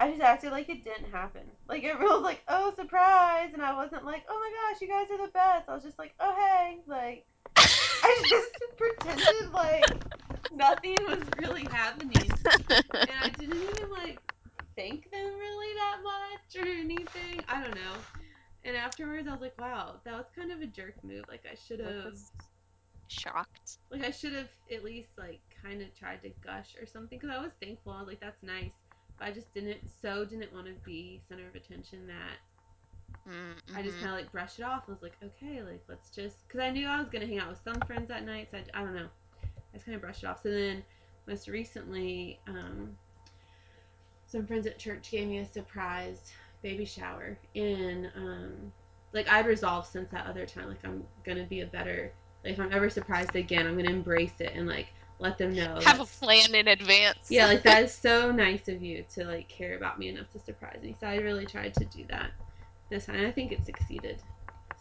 [0.00, 1.42] I just acted like it didn't happen.
[1.68, 5.10] Like everyone was like, "Oh, surprise!" and I wasn't like, "Oh my gosh, you guys
[5.12, 7.26] are the best." I was just like, "Oh hey," like
[8.02, 10.04] I just pretended like
[10.50, 12.34] nothing was really happening,
[13.06, 14.22] and I didn't even like
[14.76, 17.44] thank them really that much or anything.
[17.48, 18.06] I don't know.
[18.64, 21.26] And afterwards, I was like, "Wow, that was kind of a jerk move.
[21.28, 22.14] Like I should have."
[23.08, 23.78] shocked.
[23.90, 27.34] Like I should have at least like kind of tried to gush or something because
[27.36, 27.92] I was thankful.
[27.92, 28.72] I was like, "That's nice,"
[29.20, 32.38] I just didn't so didn't want to be center of attention that
[33.74, 34.00] I just Mm-hmm.
[34.00, 34.84] kind of like brushed it off.
[34.88, 37.48] I was like, okay, like let's just because I knew I was gonna hang out
[37.50, 38.48] with some friends that night.
[38.50, 39.08] So I, I don't know.
[39.42, 40.42] I just kind of brushed it off.
[40.42, 40.84] So then
[41.26, 42.96] most recently, um,
[44.26, 48.72] some friends at church gave me a surprise baby shower, and um,
[49.12, 52.12] like I'd resolved since that other time, like I'm gonna be a better.
[52.44, 54.88] Like if I'm ever surprised again, I'm gonna embrace it and like
[55.20, 57.30] let them know Have a plan in advance.
[57.30, 60.38] yeah, like that is so nice of you to like care about me enough to
[60.38, 60.96] surprise me.
[60.98, 62.32] So I really tried to do that
[62.90, 63.26] this time.
[63.26, 64.20] I think it succeeded.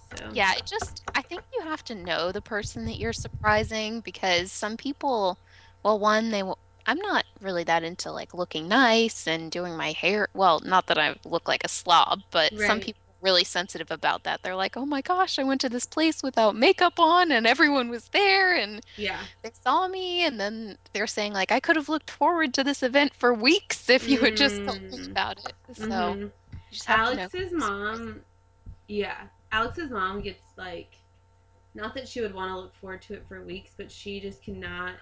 [0.10, 4.02] So Yeah, it just, I think you have to know the person that you're surprising
[4.02, 5.40] because some people,
[5.84, 9.92] well, one, they will, I'm not really that into like looking nice and doing my
[9.92, 10.28] hair.
[10.34, 14.42] Well, not that I look like a slob, but some people really sensitive about that.
[14.42, 17.90] They're like, oh my gosh, I went to this place without makeup on and everyone
[17.90, 19.20] was there and yeah.
[19.42, 20.26] they saw me.
[20.26, 23.90] And then they're saying, like, I could have looked forward to this event for weeks
[23.90, 25.54] if you had just told me Mm, about it.
[25.74, 26.22] So mm-hmm.
[26.22, 26.32] you
[26.72, 28.22] just have to know who Alex's mom,
[28.88, 29.22] yeah.
[29.52, 30.96] Alex's mom gets like,
[31.74, 34.44] not that she would want to look forward to it for weeks, but she just
[34.44, 34.96] cannot.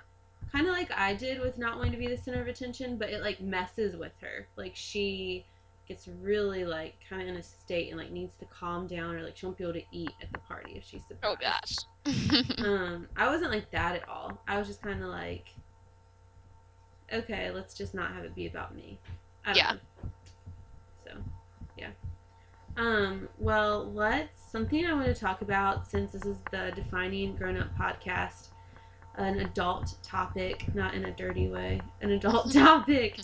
[0.52, 3.10] Kind of like I did with not wanting to be the center of attention, but
[3.10, 4.48] it like messes with her.
[4.56, 5.46] Like she
[5.88, 9.24] gets really like kind of in a state and like needs to calm down or
[9.24, 11.76] like she won't be able to eat at the party if she's Oh gosh.
[12.66, 14.42] Um, I wasn't like that at all.
[14.48, 15.50] I was just kind of like,
[17.12, 19.00] okay, let's just not have it be about me.
[19.54, 19.74] Yeah.
[19.74, 19.80] know.
[21.06, 21.12] So,
[21.78, 21.90] yeah.
[22.76, 27.58] Um, well, let's something I want to talk about since this is the defining grown
[27.58, 28.50] up podcast,
[29.16, 31.82] an adult topic, not in a dirty way.
[32.02, 33.20] An adult topic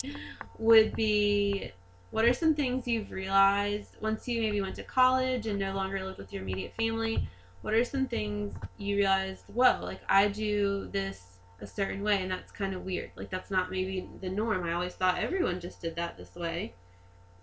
[0.58, 1.72] would be
[2.14, 6.04] what are some things you've realized once you maybe went to college and no longer
[6.04, 7.28] lived with your immediate family?
[7.62, 12.30] What are some things you realized, well, like I do this a certain way and
[12.30, 13.10] that's kind of weird.
[13.16, 14.62] Like that's not maybe the norm.
[14.62, 16.74] I always thought everyone just did that this way.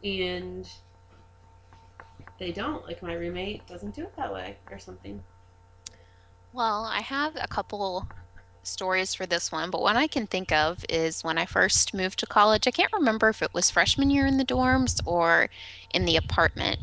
[0.06, 0.66] And
[2.40, 2.88] they don't.
[2.88, 5.22] Like my roommate doesn't do it that way or something.
[6.54, 8.08] Well, I have a couple
[8.64, 12.20] stories for this one, but one I can think of is when I first moved
[12.20, 12.68] to college.
[12.68, 15.50] I can't remember if it was freshman year in the dorms or
[15.94, 16.80] in the apartment,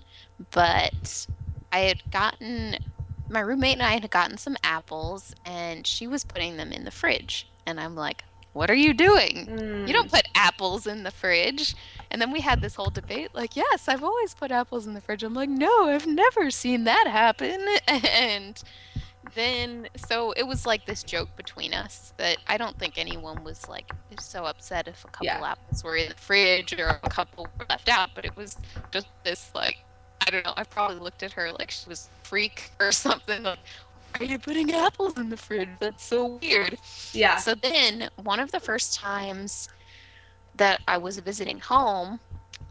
[0.53, 1.27] but
[1.73, 2.79] I had gotten
[3.29, 6.91] my roommate and I had gotten some apples and she was putting them in the
[6.91, 7.51] fridge.
[7.67, 9.51] And I'm like, "What are you doing?
[9.85, 11.75] You don't Mm, put apples in the fridge."
[12.11, 15.01] And then we had this whole debate like, "Yes, I've always put apples in the
[15.03, 18.61] fridge." I'm like, "No, I've never seen that happen." And
[19.35, 23.69] then, so it was like this joke between us that I don't think anyone was
[23.69, 25.35] like so upset if a yeah.
[25.35, 28.57] couple apples were in the fridge or a couple were left out, but it was
[28.93, 29.77] just this like,
[30.27, 33.43] I don't know, I probably looked at her like she was a freak or something.
[33.43, 33.59] Like,
[34.21, 35.69] are you putting apples in the fridge?
[35.81, 36.79] That's so weird.
[37.13, 37.37] Yeah.
[37.37, 39.69] So then, one of the first times
[40.57, 42.21] that I was visiting home,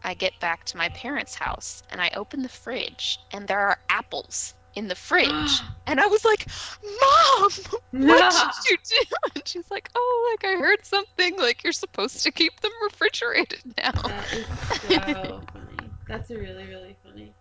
[0.03, 3.77] I get back to my parents' house and I open the fridge and there are
[3.89, 5.63] apples in the fridge.
[5.89, 6.47] And I was like,
[6.83, 7.49] Mom,
[8.07, 9.15] what did you do?
[9.35, 13.61] And she's like, Oh, like I heard something, like you're supposed to keep them refrigerated
[13.77, 13.93] now.
[14.05, 14.47] that is
[14.81, 15.93] so funny.
[16.07, 17.33] That's really, really funny.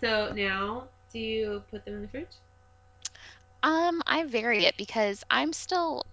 [0.00, 2.36] So now, do you put them in the fridge?
[3.62, 6.06] Um, I vary it because I'm still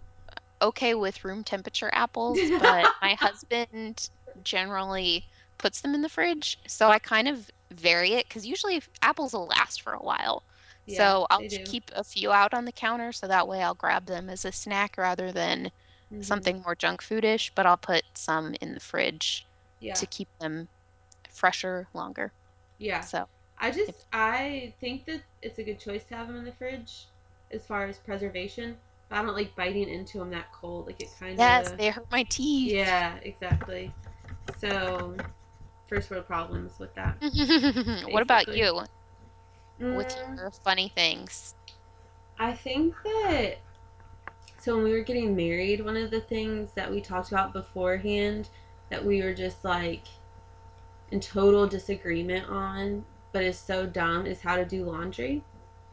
[0.61, 4.09] okay with room temperature apples, but my husband
[4.43, 5.25] generally
[5.57, 6.57] puts them in the fridge.
[6.67, 10.43] So I kind of vary it because usually apples will last for a while.
[10.85, 11.65] yeah, So I'll they do.
[11.65, 14.51] keep a few out on the counter so that way I'll grab them as a
[14.51, 15.71] snack rather than
[16.11, 19.47] hmm something more junk foodish, but I'll put some in the fridge
[19.79, 20.69] Yeah, to keep them
[21.29, 22.33] fresher longer.
[22.77, 23.07] yeah.
[23.07, 23.27] So
[23.59, 26.51] I if just I think that it's a good choice to have them in the
[26.53, 27.07] fridge
[27.51, 28.77] as far as preservation.
[29.09, 30.87] But I don't like biting into them that cold.
[30.87, 32.93] Like it kind yes, of they hurt my teeth.
[32.93, 33.93] yeah, exactly.
[34.57, 35.21] So
[35.89, 37.17] first world problems with that,
[38.09, 38.81] What about you
[39.91, 41.53] with Mm, your funny things?
[42.39, 43.57] I think that
[44.57, 48.49] so when we were getting married, one of the things that we talked about beforehand
[48.89, 50.05] that we were just like
[51.11, 55.43] in total disagreement on, but is so dumb, is how to do laundry.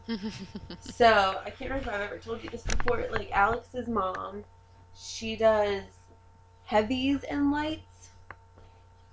[0.80, 3.06] So I can't remember if I've ever told you this before.
[3.10, 4.44] Like Alex's mom,
[4.94, 5.82] she does
[6.64, 7.95] heavies and lights.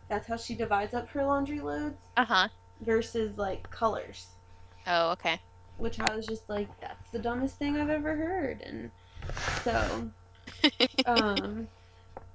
[0.10, 2.50] That's how she divides up her laundry loads Uh-huh.
[2.80, 4.38] versus like colors.
[4.86, 5.40] Oh, okay.
[5.76, 8.62] Which I was just like, that's the dumbest thing I've ever heard.
[8.62, 8.92] And
[9.54, 10.12] so,
[11.06, 11.70] um,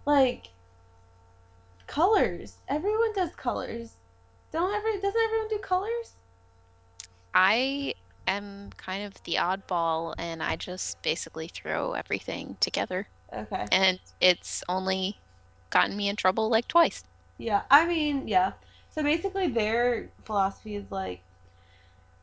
[0.07, 0.55] like
[1.89, 2.63] colors.
[2.69, 3.99] Everyone does colors.
[4.53, 6.19] Don't every doesn't everyone do colors?
[7.35, 7.95] I
[8.27, 13.09] am kind of the oddball and I just basically throw everything together.
[13.33, 13.73] Okay.
[13.73, 15.23] And it's only
[15.71, 17.05] gotten me in trouble like twice.
[17.39, 17.63] Yeah.
[17.71, 18.53] I mean, yeah.
[18.91, 21.23] So basically their philosophy is like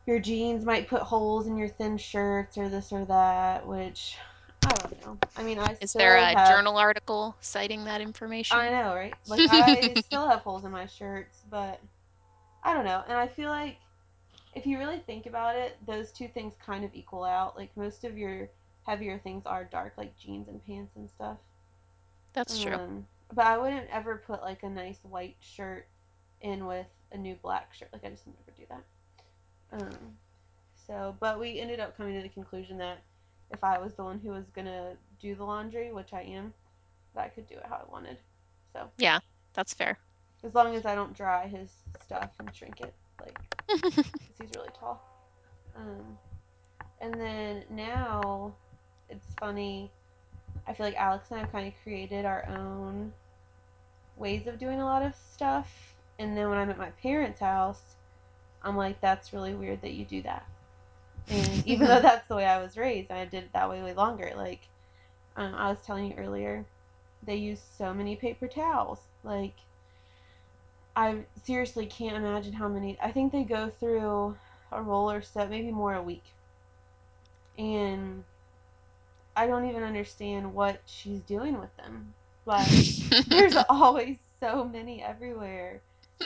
[0.05, 4.17] your jeans might put holes in your thin shirts or this or that, which
[4.65, 5.17] I don't know.
[5.37, 8.57] I mean, I Is there a have journal article citing that information?
[8.57, 9.13] I know, right?
[9.27, 11.81] Like I still have holes in my shirts, but
[12.63, 13.03] I don't know.
[13.07, 13.77] And I feel like
[14.55, 17.57] if you really think about it, those two things kind of equal out.
[17.57, 18.49] Like most of your
[18.85, 21.37] heavier things are dark, like jeans and pants and stuff.
[22.33, 22.77] That's true.
[22.77, 25.87] Um, But I wouldn't ever put like a nice white shirt
[26.41, 27.89] in with a new black shirt.
[27.91, 28.83] Like I just never do that.
[29.81, 30.17] Um,
[30.87, 32.99] so, but we ended up coming to the conclusion that
[33.51, 36.53] if I was the one who was gonna do the laundry, which I am,
[37.15, 38.17] that I could do it how I wanted.
[38.73, 39.19] So Yeah,
[39.53, 39.97] that's fair.
[40.43, 41.71] as long as I don't dry his
[42.03, 44.05] stuff and shrink it, like, because
[44.39, 45.01] he's really tall.
[45.75, 46.17] Um,
[47.01, 48.53] and then now
[49.09, 49.91] it's funny.
[50.67, 53.13] I feel like Alex and I have kind of created our own
[54.17, 55.95] ways of doing a lot of stuff.
[56.17, 57.81] And then when I'm at my parents' house,
[58.63, 60.45] I'm like, that's really weird that you do that.
[61.29, 63.81] And even though that's the way I was raised, and I did it that way
[63.81, 64.31] way longer.
[64.35, 64.61] Like
[65.35, 66.65] um, I was telling you earlier,
[67.23, 68.99] they use so many paper towels.
[69.23, 69.53] Like
[70.95, 72.97] I seriously can't imagine how many.
[73.01, 74.37] I think they go through
[74.71, 76.23] a roll or so, maybe more a week.
[77.57, 78.23] And
[79.35, 82.13] I don't even understand what she's doing with them.
[82.45, 82.73] But
[83.27, 85.81] there's always so many everywhere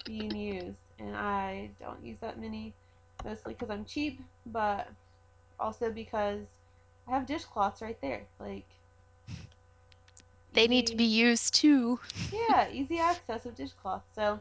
[0.05, 2.73] being used, and I don't use that many,
[3.23, 4.87] mostly because I'm cheap, but
[5.59, 6.41] also because
[7.07, 8.27] I have dishcloths right there.
[8.39, 8.67] Like
[10.53, 11.99] They need to be used too.
[12.31, 14.07] yeah, easy access of dishcloths.
[14.15, 14.39] So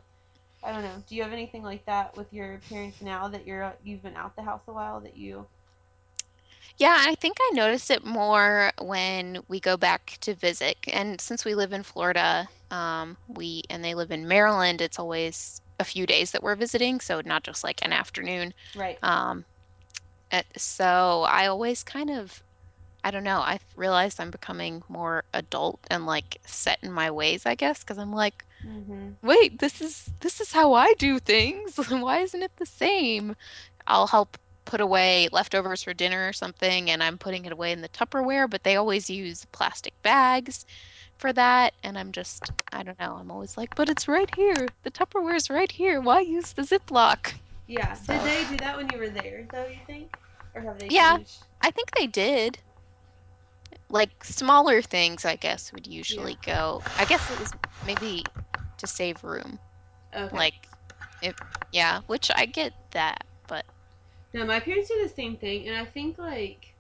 [0.63, 1.03] I don't know.
[1.07, 4.37] Do you have anything like that with your parents now that you're you've been out
[4.37, 5.47] the house a while that you?
[6.79, 10.77] Yeah, I think I notice it more when we go back to visit.
[10.93, 15.61] And since we live in Florida, um, we and they live in Maryland, it's always
[15.81, 18.53] a few days that we're visiting, so not just like an afternoon.
[18.75, 19.01] Right.
[19.03, 19.45] Um,
[20.33, 22.43] et- so I always kind of,
[23.05, 27.47] I don't know, I've realized I'm becoming more adult and like set in my ways,
[27.47, 29.13] I guess, because I'm like, Mm-hmm.
[29.23, 31.77] wait, this is this is how I do things.
[31.91, 33.35] Why isn't it the same?
[33.87, 34.37] I'll help
[34.69, 38.49] put away leftovers for dinner or something, and I'm putting it away in the Tupperware,
[38.51, 40.67] but they always use plastic bags
[41.19, 41.75] for that.
[41.85, 44.73] And I'm just, I don't know, I'm always like, but it's right here.
[44.85, 46.01] The Tupperware's right here.
[46.01, 47.35] Why use the Ziploc?
[47.69, 47.99] Yeah.
[48.07, 49.67] Did they do that when you were there, though?
[49.67, 50.13] You think,
[50.55, 51.47] or have they yeah, changed?
[51.63, 52.59] I think they did.
[53.91, 56.27] Like smaller things, I guess, would Yeah.
[56.27, 56.85] usually go.
[56.99, 58.33] I guess it was maybe
[58.79, 59.61] to save room.
[60.15, 60.37] Okay.
[60.37, 60.69] Like,
[61.23, 61.37] if,
[61.73, 63.28] yeah, which I get that,
[64.35, 66.75] No, my parents do the same thing, and I think like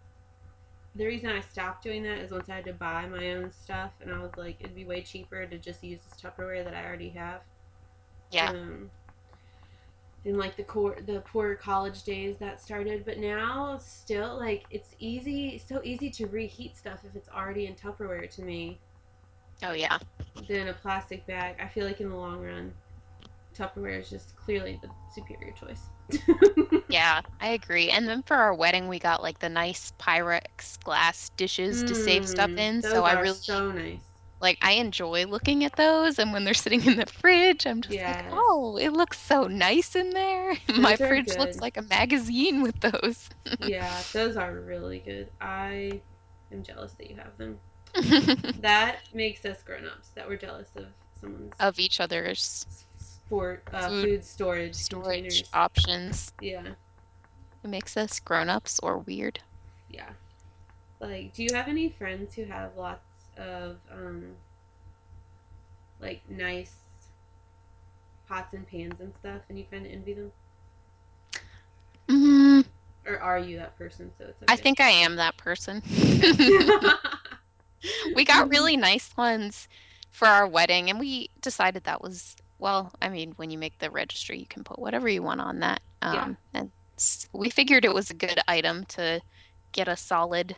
[0.94, 3.92] the reason I stopped doing that is once I had to buy my own stuff,
[4.00, 6.84] and I was like, it'd be way cheaper to just use this Tupperware that I
[6.84, 7.40] already have.
[8.30, 8.50] Yeah.
[8.50, 8.90] Um,
[10.24, 14.94] in like the core the poor college days that started but now still like it's
[14.98, 18.78] easy so easy to reheat stuff if it's already in tupperware to me
[19.62, 19.98] Oh yeah.
[20.48, 22.72] than a plastic bag i feel like in the long run
[23.58, 25.90] tupperware is just clearly the superior choice
[26.88, 27.90] Yeah, I agree.
[27.90, 32.26] And then for our wedding, we got like the nice Pyrex glass dishes to save
[32.26, 32.82] stuff Mmm, in.
[32.82, 34.04] So I really so nice.
[34.40, 36.18] like I enjoy looking at those.
[36.18, 39.94] And when they're sitting in the fridge, I'm just like, oh, it looks so nice
[39.96, 40.54] in there.
[40.76, 43.28] My fridge looks like a magazine with those.
[43.58, 45.30] Yeah, those are really good.
[45.40, 46.02] I
[46.52, 47.60] am jealous that you have them.
[48.60, 50.86] That makes us grown-ups that we're jealous of
[51.20, 52.66] someone's Of each other's
[53.28, 55.52] sport uh, food food storage storage containers.
[55.52, 56.32] options.
[56.40, 56.74] Yeah,
[57.62, 59.40] It makes us grown-ups or weird.
[59.88, 60.12] yeah.
[61.00, 64.36] Like, do you have any friends who have lots of um
[66.00, 66.82] like nice
[68.28, 70.32] pots and pans and stuff, and you kind of envy them,
[72.08, 72.62] Mm,
[73.06, 74.12] or are you that person?
[74.18, 75.82] So it's I think I am that person.
[78.14, 79.68] We got really nice ones
[80.10, 83.90] for our wedding, and we decided that was, well, I mean, when you make the
[83.90, 85.80] registry, you can put whatever you want on that.
[86.08, 86.28] yeah.
[86.28, 86.72] Um, and
[87.32, 89.20] we figured it was a good item to
[89.72, 90.56] get a solid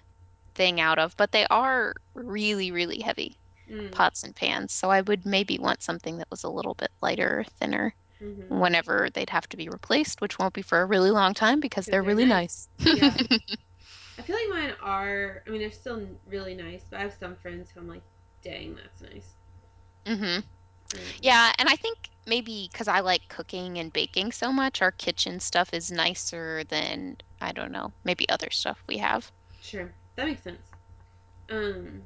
[0.54, 3.38] thing out of, but they are really, really heavy
[3.70, 3.92] Mm.
[3.92, 4.72] pots and pans.
[4.74, 8.48] So I would maybe want something that was a little bit lighter, or thinner Mhm.
[8.48, 11.88] whenever they'd have to be replaced, which won't be for a really long time because
[11.88, 12.26] they're they're really nice.
[12.26, 12.68] nice.
[12.88, 13.18] Yeah.
[14.18, 15.42] I feel like mine are.
[15.46, 18.02] I mean, they're still really nice, but I have some friends who I'm like,
[18.42, 19.34] dang, that's nice.
[20.06, 20.59] hmm Um,
[21.20, 25.40] Yeah, and I think maybe because I like cooking and baking so much, our kitchen
[25.40, 29.32] stuff is nicer than, I don't know, maybe other stuff we have.
[29.60, 30.72] sure, that makes sense.
[31.50, 32.02] Um,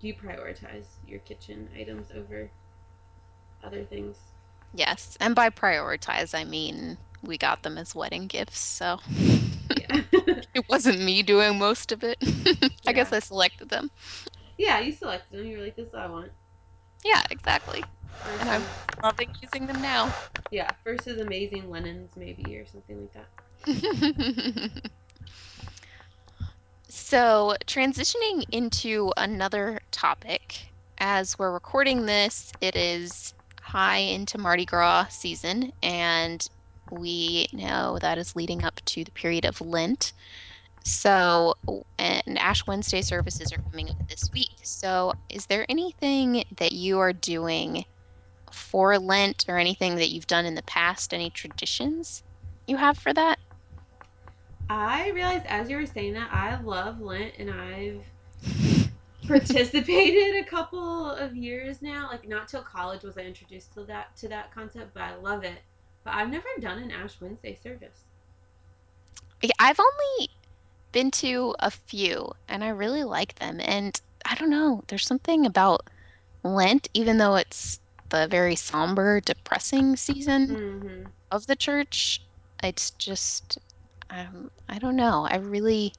[0.00, 2.50] do you prioritize your kitchen items over
[3.62, 4.18] other things?
[4.74, 8.98] Yes, and by prioritize, I mean we got them as wedding gifts, so
[9.74, 10.02] Yeah.
[10.54, 12.18] it wasn't me doing most of it.
[12.86, 12.92] I yeah.
[12.92, 13.90] guess I selected them.
[14.58, 15.46] Yeah, you selected them.
[15.46, 16.32] You were like, this is what I want.
[17.04, 17.88] Yeah, exactly.
[18.24, 18.70] And I'm
[19.02, 20.14] loving using them now.
[20.50, 23.28] yeah, versus amazing linens, maybe, or something like that.
[26.88, 35.08] So, transitioning into another topic, as we're recording this, it is high into Mardi Gras
[35.10, 36.46] season, and
[36.90, 40.12] we know that is leading up to the period of Lent.
[40.84, 41.54] So,
[41.98, 44.51] and Ash Wednesday services are coming up this week.
[44.62, 47.84] So, is there anything that you are doing
[48.52, 51.12] for Lent or anything that you've done in the past?
[51.12, 52.22] Any traditions
[52.66, 53.38] you have for that?
[54.68, 58.04] I realized as you were saying that, I love Lent, and I've
[59.28, 62.08] participated a couple of years now.
[62.10, 65.44] Like not till college was I introduced to that to that concept, but I love
[65.44, 65.58] it.
[66.04, 68.04] But I've never done an Ash Wednesday service.
[69.58, 70.28] I've only
[70.92, 73.60] been to a few and I really like them.
[73.60, 75.82] And I don't know, there's something about
[76.44, 81.10] Lent, even though it's the very somber, depressing season Mm-hmm.
[81.30, 82.20] of the church,
[82.62, 83.58] it's just
[84.10, 85.26] um, I don't know.
[85.28, 85.94] I really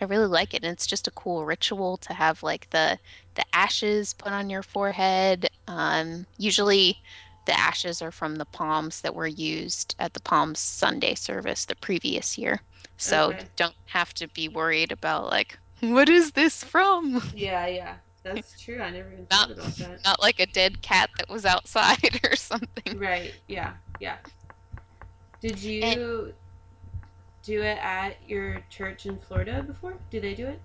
[0.00, 0.64] I really like it.
[0.64, 2.98] And it's just a cool ritual to have like the
[3.34, 5.48] the ashes put on your forehead.
[5.66, 6.98] Um, usually
[7.46, 11.76] the ashes are from the palms that were used at the Palm Sunday service the
[11.76, 12.62] previous year.
[12.96, 13.50] So you Okay.
[13.56, 17.20] don't have to be worried about like, what is this from?
[17.32, 17.98] Yeah, yeah.
[18.22, 18.80] That's true.
[18.80, 20.02] I never even Not thought about that.
[20.04, 22.96] not like a dead cat that was outside or something.
[22.96, 23.42] Right.
[23.48, 23.76] Yeah.
[23.98, 24.18] Yeah.
[25.40, 26.34] Did And you
[27.42, 29.98] do it at your church in Florida before?
[30.10, 30.62] Do they do it?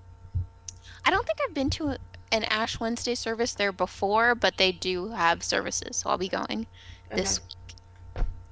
[1.05, 1.97] I don't think I've been to
[2.31, 6.67] an Ash Wednesday service there before, but they do have services, so I'll be going
[7.11, 7.35] Okay.
[7.35, 7.75] this week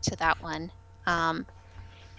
[0.03, 0.72] to that one.
[1.05, 1.47] Um,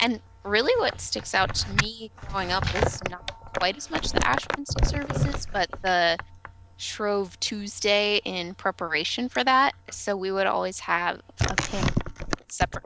[0.00, 4.26] And really, what sticks out to me growing up was not quite as much the
[4.26, 6.18] Ash Wednesday services, but the
[6.76, 9.74] Shrove Tuesday in preparation for that.
[9.90, 11.94] So we would always have a pancake
[12.48, 12.84] separate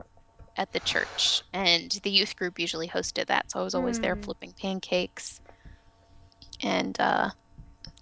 [0.57, 3.51] at the church, and the youth group usually hosted that.
[3.51, 4.23] So I was always there Hmm.
[4.23, 5.41] flipping pancakes,
[6.63, 7.29] and uh,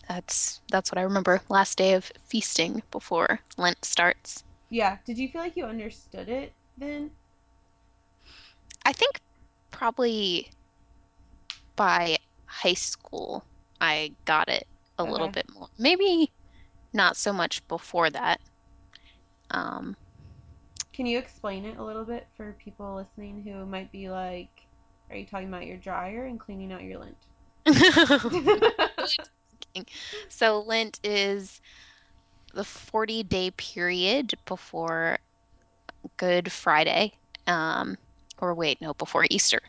[0.07, 1.41] that's that's what I remember.
[1.49, 4.43] Last day of feasting before Lent starts.
[4.69, 4.99] Yeah.
[5.05, 7.11] Did you feel like you understood it then?
[8.85, 9.19] I think
[9.71, 10.51] probably
[11.75, 12.17] by
[12.61, 13.45] high school,
[13.81, 15.67] I got it a little bit more.
[15.77, 16.31] Maybe
[16.93, 18.39] not so much before that.
[19.51, 19.95] Um,
[20.93, 24.49] Can you explain it a little bit for people listening who might be like,
[25.09, 27.17] are you talking about your dryer and cleaning out your Lent?
[30.29, 31.61] so lint is
[32.53, 35.19] the 40 day period before
[36.17, 37.13] Good Friday.
[37.47, 37.97] Um,
[38.39, 39.61] or wait, no, before Easter.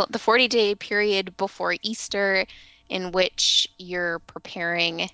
[0.00, 2.46] Well, the 40 day period before Easter
[2.88, 5.10] in which you're preparing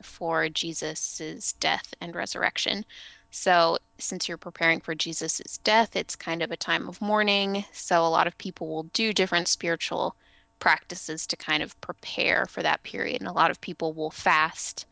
[0.00, 2.86] for Jesus's death and resurrection.
[3.30, 7.66] So, since you're preparing for Jesus's death, it's kind of a time of mourning.
[7.74, 10.16] So, a lot of people will do different spiritual
[10.58, 13.20] practices to kind of prepare for that period.
[13.20, 14.86] And a lot of people will fast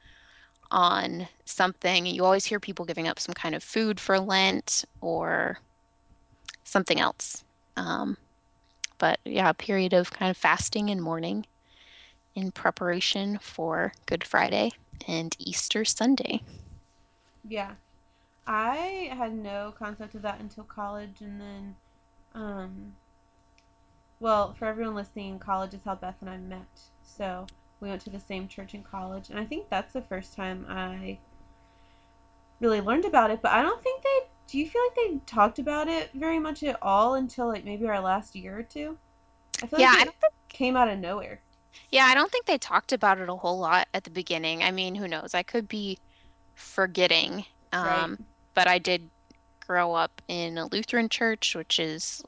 [0.70, 2.04] on something.
[2.04, 5.58] You always hear people giving up some kind of food for Lent or
[6.64, 7.44] something else.
[7.78, 8.18] Um,
[9.02, 11.44] but yeah, a period of kind of fasting and mourning
[12.36, 14.70] in preparation for Good Friday
[15.08, 16.40] and Easter Sunday.
[17.48, 17.72] Yeah.
[18.46, 21.76] I had no concept of that until college, and then,
[22.34, 22.94] um,
[24.20, 26.82] well, for everyone listening, college is how Beth and I met.
[27.02, 27.46] So
[27.80, 30.64] we went to the same church in college, and I think that's the first time
[30.68, 31.18] I
[32.60, 33.42] really learned about it.
[33.42, 34.18] But I don't think they.
[34.52, 37.88] Do you feel like they talked about it very much at all until like maybe
[37.88, 38.98] our last year or two?
[39.62, 41.42] I feel Yeah, like I it don't think, came out of nowhere,
[41.90, 44.62] yeah, I don't think they talked about it a whole lot at the beginning.
[44.62, 45.34] I mean, who knows?
[45.34, 45.98] I could be
[46.56, 47.46] forgetting.
[47.80, 48.10] right?
[48.10, 48.18] Um,
[48.54, 49.10] but I did
[49.66, 52.22] grow up in a Lutheran church, which is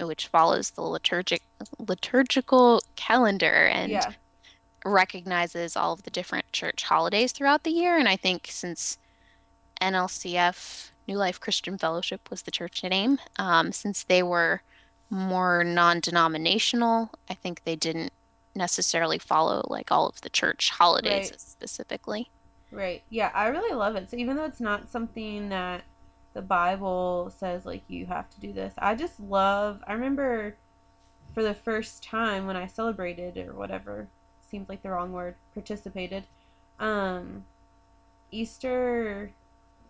[0.00, 1.42] which follows the liturgic
[1.80, 4.12] liturgical calendar and Yeah,
[4.86, 7.98] recognizes all of the different church holidays throughout the year.
[7.98, 8.98] And I think since
[9.80, 14.62] NLCF, New Life Christian Fellowship was the church name, um, since they were
[15.10, 18.12] more non-denominational, I think they didn't
[18.54, 22.30] necessarily follow like all of the church holidays right, specifically.
[22.70, 23.02] right.
[23.10, 24.10] Yeah, I really love it.
[24.10, 25.84] So even though it's not something that
[26.34, 29.82] the Bible says like you have to do this, I just love.
[29.86, 30.56] I remember
[31.34, 34.08] for the first time when I celebrated or whatever
[34.50, 36.24] seems like the wrong word participated.
[36.78, 37.44] Um,
[38.30, 39.32] Easter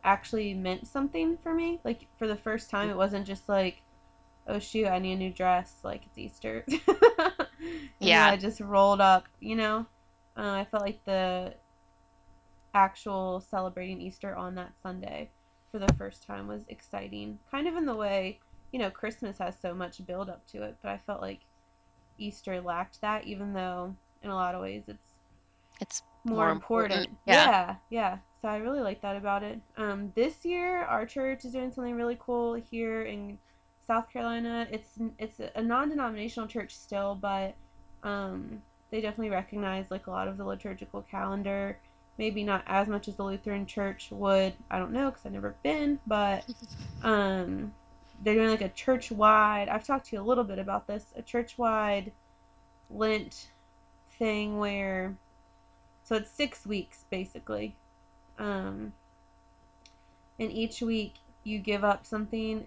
[0.05, 1.80] actually meant something for me.
[1.84, 3.82] Like for the first time, it wasn't just like,
[4.46, 5.80] oh shoot, I need a new dress.
[5.82, 6.64] Like it's Easter,
[8.00, 9.24] Yeah, I just rolled up.
[9.40, 9.86] You know,
[10.36, 11.55] uh, I felt like the
[12.74, 15.30] actual celebrating Easter on that Sunday
[15.70, 17.38] for the first time was exciting.
[17.50, 18.38] Kind of in the way
[18.72, 21.40] you know Christmas has so much build up to it, but I felt like
[22.18, 25.14] Easter lacked that, even though in a lot of ways it's
[25.81, 26.93] it's more more important.
[26.93, 27.18] important.
[27.27, 27.47] Yeah.
[27.47, 28.18] Yeah, yeah.
[28.43, 29.59] So I really like that about it.
[29.77, 33.39] Um, this year our church is doing something really cool here in
[33.87, 34.66] South Carolina.
[34.70, 37.55] It's it's a non-denominational church still, but
[38.03, 41.79] um, they definitely recognize like a lot of the liturgical calendar.
[42.16, 44.53] Maybe not as much as the Lutheran Church would.
[44.70, 46.45] I don't know because I've never been, but
[47.03, 47.75] um,
[48.22, 49.68] they're doing like a church wide.
[49.68, 51.07] I've talked to you a little bit about this.
[51.16, 52.12] A church wide
[52.89, 53.49] Lent
[54.18, 55.16] thing where
[56.05, 57.74] so it's six weeks basically.
[58.38, 58.92] Um,
[60.38, 62.66] and each week you give up something.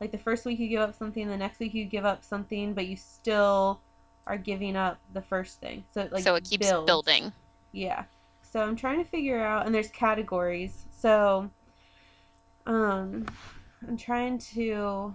[0.00, 2.74] Like the first week you give up something, the next week you give up something,
[2.74, 3.80] but you still
[4.26, 5.84] are giving up the first thing.
[5.94, 6.86] So it like So it keeps builds.
[6.86, 7.32] building.
[7.72, 8.04] Yeah.
[8.42, 10.84] So I'm trying to figure out, and there's categories.
[10.98, 11.50] So
[12.66, 13.26] um,
[13.86, 15.14] I'm trying to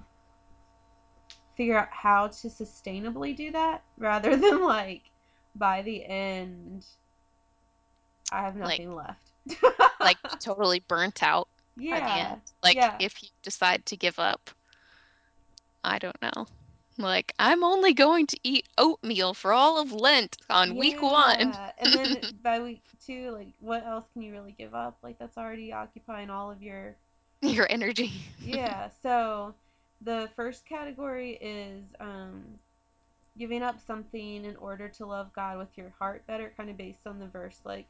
[1.56, 5.04] figure out how to sustainably do that rather than like
[5.56, 6.86] by the end
[8.32, 9.32] I have Like nothing left.
[10.00, 12.32] like totally burnt out yeah.
[12.32, 12.42] end.
[12.64, 12.98] Like Yeah.
[13.00, 14.50] if you decide to give up,
[15.84, 16.48] I don't know.
[16.98, 21.50] Like I'm only going to eat oatmeal for all of Lent on week one.
[21.50, 21.72] Yeah.
[21.80, 24.98] And then by week two, like, what else can you really give up?
[25.02, 26.96] Like, that's already occupying all of your.
[27.42, 28.12] Your energy.
[28.44, 28.90] Yeah.
[29.02, 29.56] So
[30.02, 32.44] the first category is um,
[33.38, 37.08] giving up something in order to love God with your heart better, kind of based
[37.08, 37.88] on the verse, like,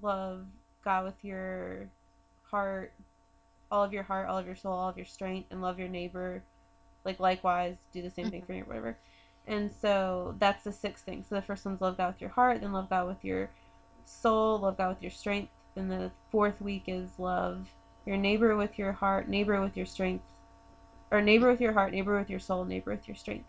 [0.00, 0.46] love
[0.84, 1.88] God with your
[2.44, 2.92] heart,
[3.70, 5.88] all of your heart, all of your soul, all of your strength, and love your
[5.88, 6.42] neighbor
[7.04, 8.58] like likewise do the same thing for Mhm.
[8.58, 8.96] you, whatever.
[9.46, 11.24] And so that's the sixth thing.
[11.28, 13.50] So the first one's love God with your heart, then love God with your
[14.04, 15.52] soul, love God with your strength.
[15.74, 17.68] Then the fourth week is love
[18.06, 20.24] your neighbor with your heart, neighbor with your strength,
[21.10, 23.46] or neighbor with your heart, neighbor with your soul, neighbor with your strength.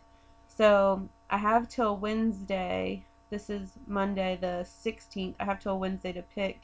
[0.47, 3.05] So I have till Wednesday.
[3.33, 5.35] This is Monday the 16th.
[5.39, 6.61] I have till Wednesday to pick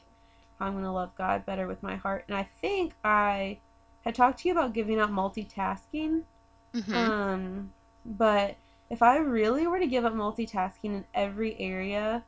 [0.58, 2.24] how I'm going to love God better with my heart.
[2.28, 3.60] And I think I
[4.04, 6.24] had talked to you about giving up multitasking
[6.74, 7.14] Mhm.
[7.20, 8.56] um, but
[8.90, 12.24] if I really were to give up multitasking in every area,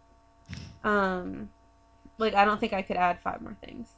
[0.84, 1.50] um,
[2.18, 3.96] like I don't think I could add five more things.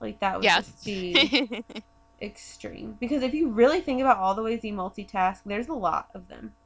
[0.00, 0.56] Like that would Yeah.
[0.56, 1.34] just be
[2.22, 2.96] extreme.
[3.00, 6.28] Because if you really think about all the ways you multitask, there's a lot of
[6.28, 6.56] them.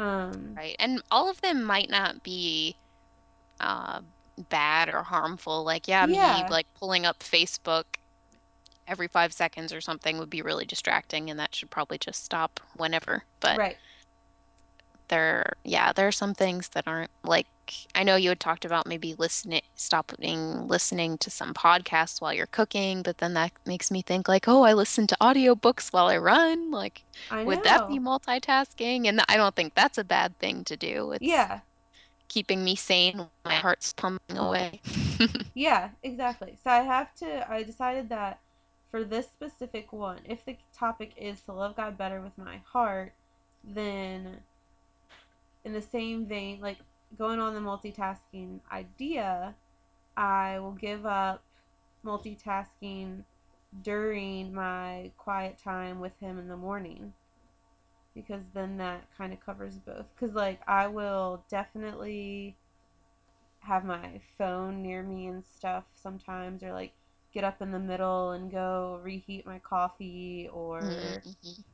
[0.00, 0.76] Um, Right.
[0.78, 2.78] And all of them might not be
[3.60, 4.02] uh,
[4.50, 5.64] bad or harmful.
[5.64, 7.84] Like, yeah, me Yeah, like pulling up Facebook
[8.86, 12.60] every five seconds or something would be really distracting, and that should probably just stop
[12.76, 13.24] whenever.
[13.40, 13.78] But right.
[15.10, 17.48] There, yeah, there are some things that aren't like
[17.94, 22.46] I know you had talked about maybe listening, stopping listening to some podcasts while you're
[22.48, 26.18] cooking, but then that makes me think like, oh, I listen to audiobooks while I
[26.18, 26.70] run.
[26.72, 29.08] Like, I would that be multitasking?
[29.08, 31.12] And I don't think that's a bad thing to do.
[31.12, 31.62] It's Yeah,
[32.28, 34.80] keeping me sane my heart's pumping away.
[35.54, 36.56] yeah, exactly.
[36.62, 38.40] So I have to, I decided that
[38.90, 43.14] for this specific one, if the topic is to love God better with my heart,
[43.62, 44.44] then
[45.64, 46.78] in the same vein, like
[47.18, 49.54] going on the multitasking idea,
[50.16, 51.44] I will give up
[52.04, 53.24] multitasking
[53.82, 57.14] during my quiet time with him in the morning
[58.14, 60.06] because then that kind of covers both.
[60.14, 62.56] Because, like, I will definitely
[63.60, 66.92] have my phone near me and stuff sometimes, or like
[67.32, 71.64] get up in the middle and go reheat my coffee, or Mhm.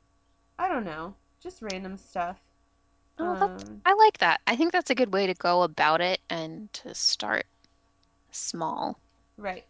[0.59, 2.39] I don't know, just random stuff.
[3.19, 4.41] Oh, that's, Um, I like that.
[4.47, 7.47] I think that's a good way to go about it and to start
[8.33, 9.01] small
[9.39, 9.65] right.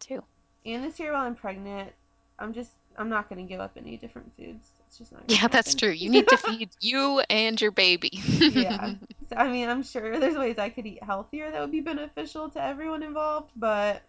[0.00, 0.24] too.
[0.66, 1.92] And this year while I'm pregnant,
[2.38, 4.68] I'm just I'm not gonna give up any different foods.
[4.86, 5.74] It's just not gonna Yeah, that's happen.
[5.74, 5.90] true.
[5.90, 8.10] You need to feed you and your baby.
[8.46, 8.92] yeah.
[9.28, 12.50] So, I mean, I'm sure there's ways I could eat healthier that would be beneficial
[12.50, 14.02] to everyone involved, but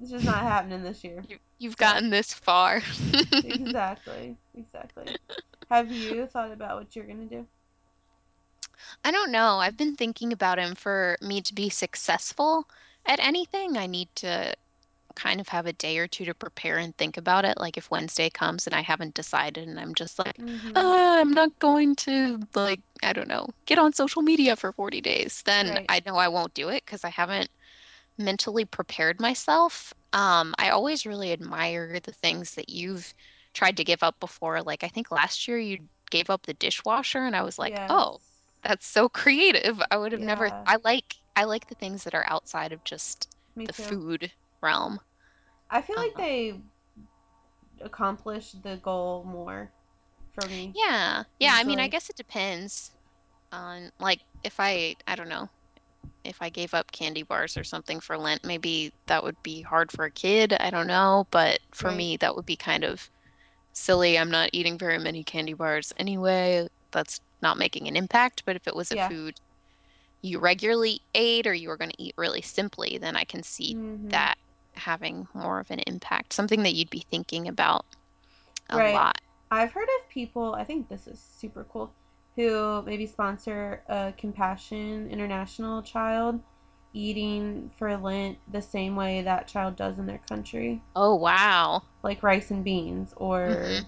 [0.00, 1.26] it's just not happening this year.
[1.28, 2.82] You, you've So gotten this far.
[3.42, 5.16] exactly, exactly.
[5.70, 7.46] Have you thought about what you're gonna do?
[9.04, 9.58] I don't know.
[9.58, 12.68] I've been thinking about him for me to be successful
[13.06, 13.76] at anything.
[13.76, 14.54] I need to
[15.16, 17.58] kind of have a day or two to prepare and think about it.
[17.58, 20.40] Like if Wednesday comes and I haven't decided and I'm just like,
[20.76, 20.80] uh,
[21.20, 25.42] I'm not going to like, I don't know, get on social media for 40 days,
[25.44, 25.88] then Right.
[25.88, 27.50] I know I won't do it because I haven't
[28.18, 29.92] mentally prepared myself.
[30.12, 33.14] Um, I always really admire the things that you've
[33.54, 34.62] tried to give up before.
[34.62, 38.31] Like I think last year you gave up the dishwasher and I was like, Yes.
[38.64, 40.66] "Oh, that's so creative." I would have never Yeah.
[40.66, 44.00] I like I like the things that are outside of just Me the too.
[44.00, 44.32] food
[44.62, 45.00] realm.
[45.70, 46.60] I feel like Um, they
[47.80, 49.72] accomplished the goal more
[50.32, 51.24] for me yeah.
[51.38, 52.92] Yeah, I mean, I guess it depends
[53.52, 55.48] on like if I I don't know,
[56.24, 59.92] if I gave up candy bars or something for Lent, maybe that would be hard
[59.92, 60.54] for a kid.
[60.54, 62.08] I don't know, but for Right.
[62.08, 63.10] me that would be kind of
[63.72, 64.18] silly.
[64.18, 66.68] I'm not eating very many candy bars anyway.
[66.92, 68.42] That's not making an impact.
[68.46, 69.12] But if it was a Yeah.
[69.12, 69.40] food
[70.22, 73.76] you regularly ate or you were going to eat really simply, then I can see
[73.76, 74.10] Mm-hmm.
[74.10, 74.36] that
[74.74, 77.86] having more of an impact, something that you'd be thinking about
[78.70, 78.80] a Right.
[78.80, 79.16] lot.
[79.52, 81.92] I've heard of people, I think this is super cool,
[82.36, 86.40] who maybe sponsor a Compassion International child
[86.94, 91.82] eating for Lent the same way that child does in their country, Oh, wow.
[92.02, 93.12] like rice and beans
[93.46, 93.86] hmm or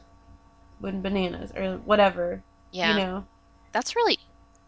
[0.80, 2.42] with bananas or whatever,
[2.82, 3.24] you Yeah, know?
[3.72, 4.18] that's really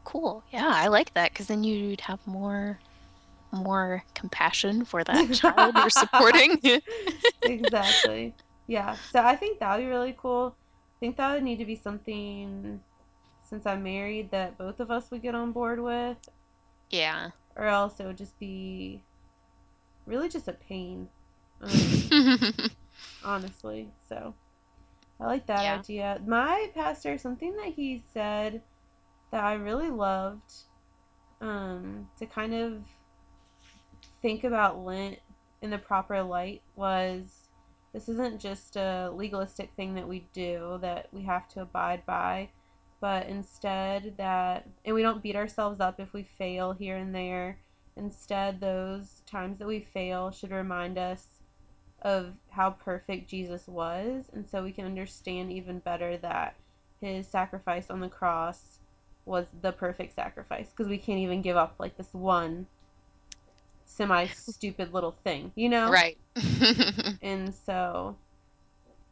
[0.04, 0.44] cool.
[0.50, 2.78] Yeah, I like that because then you'd have more
[3.52, 6.58] more compassion for that child you're supporting.
[7.44, 8.34] exactly.
[8.66, 8.98] Yeah.
[9.12, 10.56] So I think that would be really cool.
[10.58, 12.80] I think that would need to be something
[13.44, 16.18] since I'm married that both of us would get on board with,
[16.90, 17.30] Yeah.
[17.56, 19.02] or else it would just be
[20.06, 21.08] really just a pain.
[21.62, 22.06] Um,
[23.22, 23.88] honestly.
[24.08, 24.34] So
[25.20, 25.78] I like that Yeah.
[25.78, 26.20] idea.
[26.26, 28.62] My pastor, something that he said
[29.30, 30.52] that I really loved,
[31.40, 32.84] um, to kind of
[34.22, 35.18] think about Lent
[35.62, 37.48] in the proper light was
[37.92, 42.50] this isn't just a legalistic thing that we do that we have to abide by,
[43.00, 47.58] but instead that, and we don't beat ourselves up if we fail here and there.
[47.96, 51.35] Instead, those times that we fail should remind us
[52.06, 56.54] of how perfect Jesus was, and so we can understand even better that
[57.00, 58.78] his sacrifice on the cross
[59.24, 62.64] was the perfect sacrifice because we can't even give up like this one
[63.86, 65.90] semi stupid little thing, you know?
[65.90, 66.16] Right.
[67.22, 68.16] And so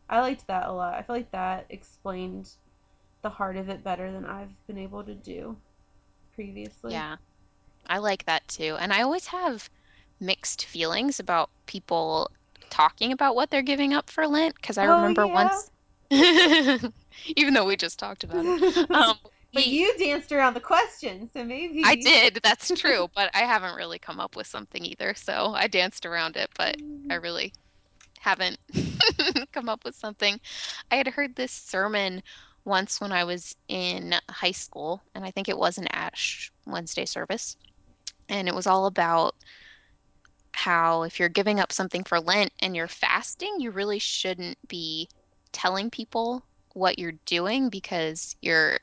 [0.09, 0.95] I liked that a lot.
[0.95, 2.49] I feel like that explained
[3.22, 5.57] the heart of it better than I've been able to do
[6.36, 6.92] previously.
[6.92, 7.16] Yeah.
[7.88, 8.76] I like that too.
[8.78, 9.68] And I always have
[10.20, 12.30] mixed feelings about people
[12.75, 15.35] talking about what they're giving up for Lent because I Oh, remember yeah.
[15.35, 15.70] once,
[16.11, 18.57] even though we just talked about it,
[18.93, 19.14] um,
[19.55, 23.41] but we you danced around the question, so maybe I did, that's true, but I
[23.41, 25.14] haven't really come up with something either.
[25.14, 26.77] So I danced around it, but
[27.11, 27.53] I really
[28.20, 28.59] haven't
[29.53, 30.39] come up with something.
[30.91, 32.22] I had heard this sermon
[32.64, 37.07] once when I was in high school, and I think it was an Ash Wednesday
[37.07, 37.57] service.
[38.29, 39.35] And it was all about
[40.55, 45.09] how if you're giving up something for Lent and you're fasting, you really shouldn't be
[45.52, 46.44] telling people
[46.74, 48.78] what you're doing because you're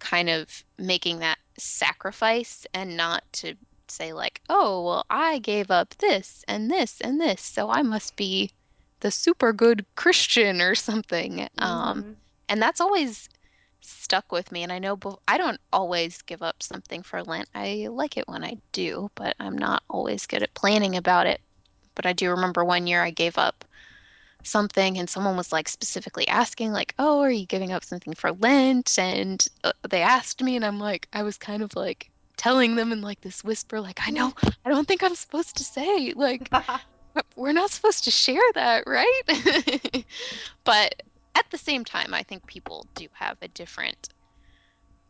[0.00, 3.54] kind of making that sacrifice and not to
[3.88, 8.16] say like, oh, well, I gave up this and this and this, so I must
[8.16, 8.50] be
[9.00, 11.48] the super good Christian or something.
[11.58, 12.12] Um, Mm-hmm.
[12.48, 13.28] and that's always
[13.82, 14.62] stuck with me.
[14.62, 17.48] And I know I don't always give up something for Lent.
[17.54, 21.40] I like it when I do, but I'm not always good at planning about it.
[21.94, 23.64] But I do remember one year I gave up
[24.44, 28.32] something and someone was like specifically asking like, "Oh, are you giving up something for
[28.32, 32.76] Lent?" And uh, they asked me and I'm like I was kind of like telling
[32.76, 34.32] them in like this whisper like, "I know,
[34.64, 36.50] I don't think I'm supposed to say like
[37.36, 39.22] we're not supposed to share that, right?"
[40.64, 41.02] But
[41.34, 44.08] at the same time, I think people do have a different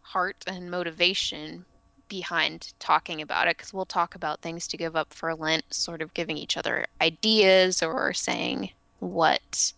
[0.00, 1.66] heart and motivation
[2.08, 6.02] behind talking about it because we'll talk about things to give up for Lent, sort
[6.02, 9.72] of giving each other ideas or saying what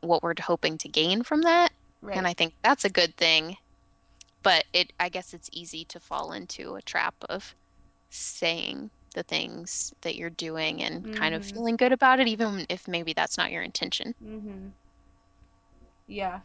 [0.00, 1.72] what we're hoping to gain from that.
[2.12, 3.56] And I think that's a good thing.
[4.42, 7.54] But it, I guess it's easy to fall into a trap of
[8.10, 11.54] saying the things that you're doing and kind of Mm-hmm.
[11.54, 14.14] feeling good about it, even if maybe that's not your intention.
[14.22, 14.68] Mm-hmm.
[16.12, 16.40] Yeah.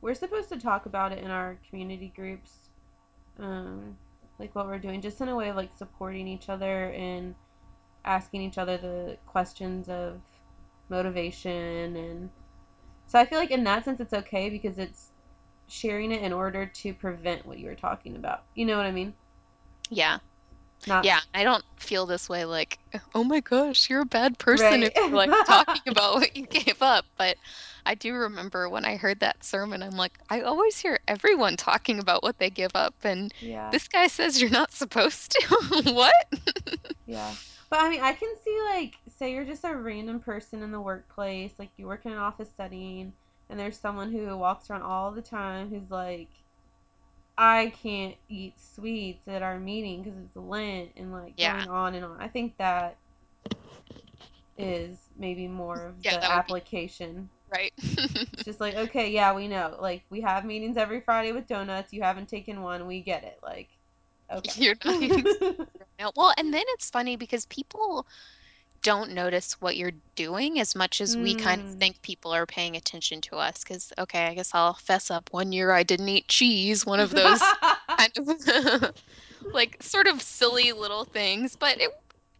[0.00, 2.50] We're supposed to talk about it in our community groups.
[3.38, 3.96] Um,
[4.38, 7.34] like what we're doing, just in a way of like supporting each other and
[8.04, 10.20] asking each other the questions of
[10.88, 12.30] motivation and
[13.06, 15.12] so I feel like in that sense it's okay because it's
[15.68, 18.42] sharing it in order to prevent what you were talking about.
[18.54, 19.14] You know what I mean?
[19.88, 20.18] Yeah.
[20.86, 21.20] Not Yeah.
[21.34, 22.78] I don't feel this way like,
[23.14, 24.82] oh my gosh, you're a bad person right.
[24.84, 27.04] if you're like talking about what you gave up.
[27.16, 27.36] But
[27.84, 31.98] I do remember when I heard that sermon, I'm like, I always hear everyone talking
[31.98, 32.94] about what they give up.
[33.02, 33.70] And yeah.
[33.70, 35.82] this guy says you're not supposed to.
[35.92, 36.14] What?
[37.06, 37.32] Yeah.
[37.70, 40.80] But I mean, I can see like say you're just a random person in the
[40.80, 43.12] workplace, like you work in an office setting
[43.52, 46.28] and there's someone who walks around all the time who's like
[47.36, 51.40] I can't eat sweets at our meeting because it's Lent and like Yeah.
[51.40, 52.20] going on and on.
[52.20, 52.98] I think that
[54.56, 57.30] is maybe more of Yeah, the would be application.
[57.52, 57.72] right.
[58.32, 59.76] It's just like, okay, yeah, we know.
[59.80, 61.92] Like, we have meetings every Friday with donuts.
[61.92, 62.86] You haven't taken one.
[62.86, 63.38] We get it.
[63.42, 63.70] Like,
[64.32, 64.54] okay.
[64.54, 66.12] You're not eating sweets right now.
[66.16, 68.06] Well, and then it's funny because people
[68.82, 71.80] don't notice what you're doing as much as we kind of mm.
[71.80, 73.62] think people are paying attention to us.
[73.62, 75.30] Because, okay, I guess I'll fess up.
[75.32, 77.54] One year I didn't eat cheese, one of those
[77.98, 78.92] kind of
[79.52, 81.90] like sort of silly little things, but it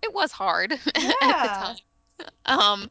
[0.03, 0.72] it was hard
[1.20, 1.76] at the time.
[2.47, 2.90] Um,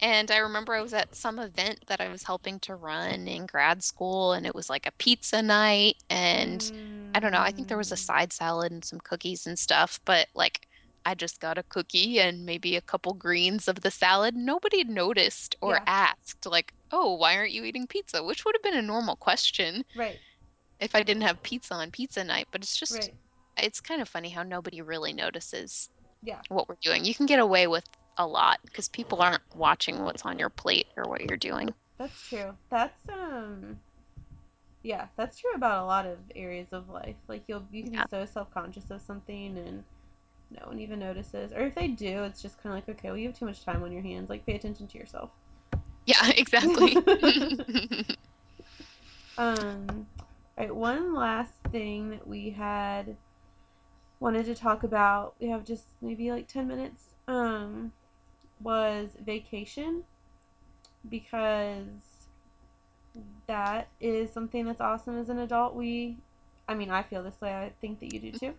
[0.00, 3.46] And I remember I was at some event that I was helping to run in
[3.46, 5.96] grad school, and it was like a pizza night.
[6.10, 6.70] And
[7.14, 7.98] I don't know, I think there was a Mm.
[7.98, 10.66] side salad and some cookies and stuff, but like
[11.04, 14.34] I just got a cookie and maybe a couple greens of the salad.
[14.36, 15.84] Nobody noticed or Yeah.
[15.86, 18.22] asked, like, oh, why aren't you eating pizza?
[18.22, 20.18] Which would have been a normal question Right.
[20.80, 22.48] if I didn't have pizza on pizza night.
[22.52, 23.14] But it's just, Right.
[23.56, 25.88] it's kind of funny how nobody really notices
[26.22, 26.42] Yeah.
[26.48, 27.04] what we're doing.
[27.04, 27.84] You can get away with
[28.18, 31.74] a lot because people aren't watching what's on your plate or what you're doing.
[31.98, 32.56] That's true.
[32.70, 33.78] That's, um,
[34.82, 37.16] yeah, that's true about a lot of areas of life.
[37.28, 38.04] Like, you'll, you can be Yeah.
[38.10, 39.84] so self conscious of something and
[40.50, 41.52] no one even notices.
[41.52, 43.64] Or if they do, it's just kind of like, okay, well, you have too much
[43.64, 44.28] time on your hands.
[44.28, 45.30] Like, pay attention to yourself.
[46.06, 46.96] Yeah, exactly.
[49.38, 50.26] um, all
[50.58, 53.16] right, one last thing that we had
[54.18, 55.34] wanted to talk about.
[55.40, 57.04] We have just maybe like 10 minutes.
[57.28, 57.92] Um,
[58.62, 60.04] was vacation
[61.08, 61.86] because
[63.46, 65.74] that is something that's awesome as an adult.
[65.74, 66.16] We,
[66.68, 67.52] I mean, I feel this way.
[67.54, 68.54] I think that you do too.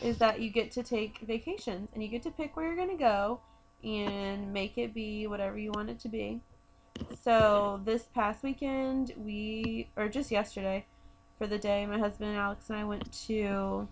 [0.00, 2.90] Is that you get to take vacations and you get to pick where you're going
[2.90, 3.40] to go
[3.84, 6.40] and make it be whatever you want it to be.
[7.22, 10.84] So this past weekend, we, or just yesterday,
[11.38, 13.88] for the day, my husband Alex and I went to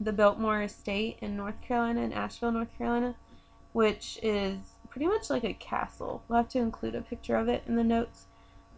[0.00, 3.14] the Biltmore Estate in North Carolina, in Asheville, North Carolina,
[3.72, 4.58] which is
[4.90, 6.22] pretty much like a castle.
[6.28, 8.26] We'll have to include a picture of it in the notes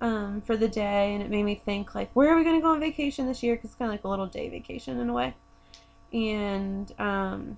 [0.01, 2.73] um, for the day, and it made me think like, where are we gonna go
[2.73, 3.57] on vacation this year?
[3.57, 5.35] Because it's kind of like a little day vacation in a way.
[6.13, 7.57] And um,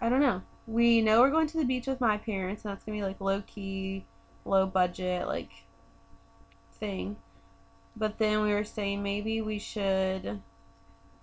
[0.00, 0.42] I don't know.
[0.66, 3.20] We know we're going to the beach with my parents, and that's gonna be like
[3.20, 4.06] low key,
[4.44, 5.50] low budget, like
[6.78, 7.16] thing.
[7.96, 10.40] But then we were saying maybe we should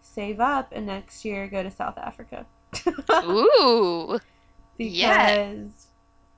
[0.02, 2.46] save up and next year go to South Africa.
[3.24, 4.20] Ooh,
[4.78, 5.88] because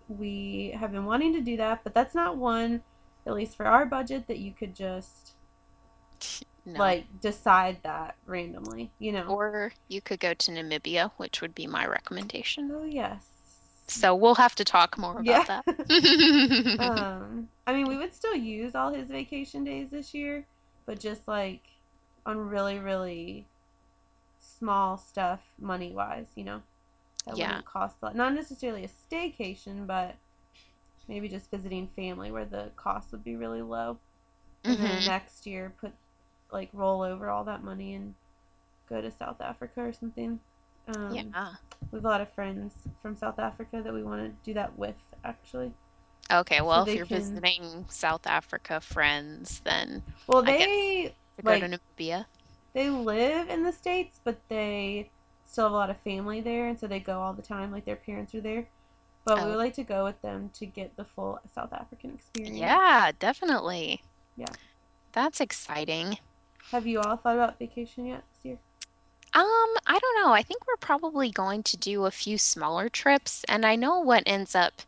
[0.08, 2.82] we have been wanting to do that, but that's not one,
[3.26, 5.34] at least for our budget, that you could just
[6.66, 6.96] No.
[6.96, 9.36] like decide that randomly, you know.
[9.36, 12.72] Or you could go to Namibia, which would be my recommendation.
[12.72, 13.30] Oh yes.
[13.88, 15.44] So we'll have to talk more Yeah.
[15.44, 15.66] about that.
[16.78, 20.48] um, I mean, we would still use all his vacation days this year,
[20.86, 21.64] but just like
[22.26, 23.50] on really, really
[24.40, 26.62] small stuff money wise, you know,
[27.26, 27.40] that Yeah.
[27.40, 28.16] wouldn't cost a lot.
[28.16, 30.16] Not necessarily a staycation, but
[31.08, 34.00] maybe just visiting family where the cost would be really low.
[34.68, 35.06] And then Mhm.
[35.06, 35.94] next year, put
[36.54, 38.16] like roll over all that money and
[38.90, 40.40] go to South Africa or something.
[40.88, 41.56] Um, Yeah.
[41.92, 44.78] We have a lot of friends from South Africa that we want to do that
[44.78, 45.74] with, actually.
[46.32, 47.06] Okay, So well, if you're can.
[47.06, 52.26] visiting South Africa friends, then Well, they to go to Namibia.
[52.74, 55.10] they live in the states, but they
[55.46, 57.72] still have a lot of family there, and so they go all the time.
[57.72, 58.68] Like their parents are there.
[59.26, 62.12] But we Oh, would like to go with them to get the full South African
[62.14, 62.74] experience.
[62.74, 64.02] yeah, definitely.
[64.38, 64.56] Yeah.
[65.14, 66.18] That's exciting.
[66.72, 68.58] Have you all thought about vacation yet this year?
[69.34, 69.44] Um,
[69.88, 70.32] I don't know.
[70.34, 74.24] I think we're probably going to do a few smaller trips, and I know what
[74.26, 74.82] ends up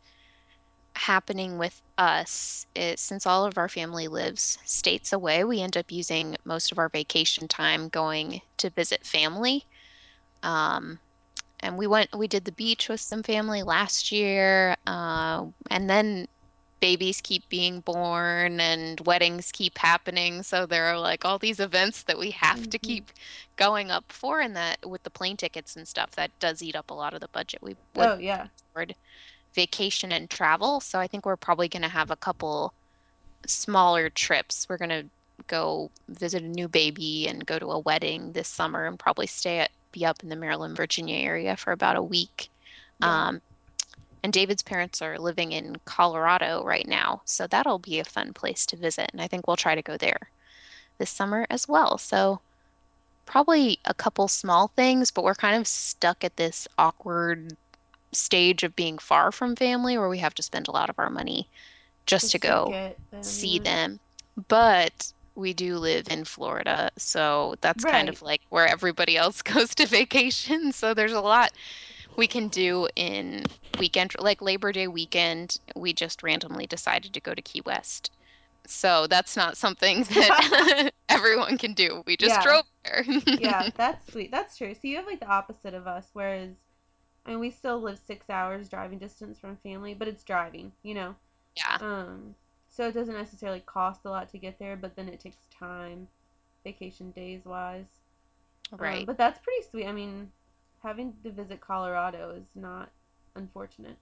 [0.96, 5.92] happening with us is since all of our family lives states away, we end up
[5.92, 9.64] using most of our vacation time going to visit family.
[10.42, 10.98] Um,
[11.60, 14.76] and we went, we did the beach with some family last year.
[14.86, 16.26] Uh, and then
[16.80, 20.42] babies keep being born and weddings keep happening.
[20.42, 22.78] So there are like all these events that we have to Mm-hmm.
[22.78, 23.10] keep
[23.56, 24.40] going up for.
[24.40, 27.20] And that with the plane tickets and stuff, that does eat up a lot of
[27.20, 28.48] the budget we Oh yeah.
[28.72, 28.94] afford
[29.54, 30.80] vacation and travel.
[30.80, 32.74] So I think we're probably going to have a couple
[33.46, 34.66] smaller trips.
[34.68, 35.10] We're going to
[35.48, 39.58] go visit a new baby and go to a wedding this summer and probably stay
[39.60, 42.50] at be up in the Maryland, Virginia area for about a week.
[42.98, 43.26] Yeah.
[43.28, 43.40] Um,
[44.26, 48.66] and David's parents are living in Colorado right now, so that'll be a fun place
[48.66, 49.08] to visit.
[49.12, 50.32] And I think we'll try to go there
[50.98, 51.96] this summer as well.
[51.96, 52.40] So
[53.24, 57.56] probably a couple small things, but we're kind of stuck at this awkward
[58.10, 61.10] stage of being far from family where we have to spend a lot of our
[61.10, 61.48] money
[62.06, 62.74] just to Just to go
[63.12, 63.22] them.
[63.22, 64.00] see them.
[64.48, 69.74] But we do live in Florida, so that's kind of like where everybody else goes
[69.76, 70.72] to vacation.
[70.72, 71.52] So there's a lot
[72.16, 73.44] we can do in
[73.78, 75.58] weekend, like Labor Day weekend.
[75.74, 78.10] We just randomly decided to go to Key West.
[78.66, 82.02] So that's not something that everyone can do.
[82.06, 82.42] We just yeah.
[82.42, 83.04] drove there.
[83.36, 83.68] Yeah.
[83.76, 84.30] That's sweet.
[84.30, 84.74] That's true.
[84.74, 86.56] So you have like the opposite of us, whereas
[87.26, 90.94] I mean, we still live six hours driving distance from family, but it's driving, you
[90.94, 91.16] know.
[91.56, 92.36] Yeah, Um,
[92.68, 96.08] so it doesn't necessarily cost a lot to get there, but then it takes time,
[96.64, 97.86] vacation days wise.
[98.72, 99.06] Um, right.
[99.06, 99.86] but that's pretty sweet.
[99.86, 100.30] I mean,
[100.86, 102.90] having to visit Colorado is not
[103.34, 103.96] unfortunate.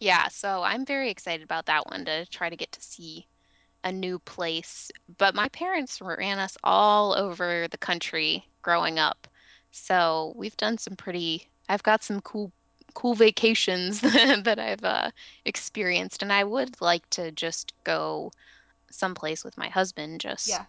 [0.00, 3.26] Yeah, so I'm very excited about that one to try to get to see
[3.84, 4.90] a new place.
[5.18, 9.26] But my parents ran us all over the country growing up.
[9.72, 12.52] So we've done some pretty, I've got some cool
[12.94, 15.10] cool vacations that I've uh,
[15.44, 18.32] experienced, and I would like to just go
[18.90, 20.64] someplace with my husband, just Yeah.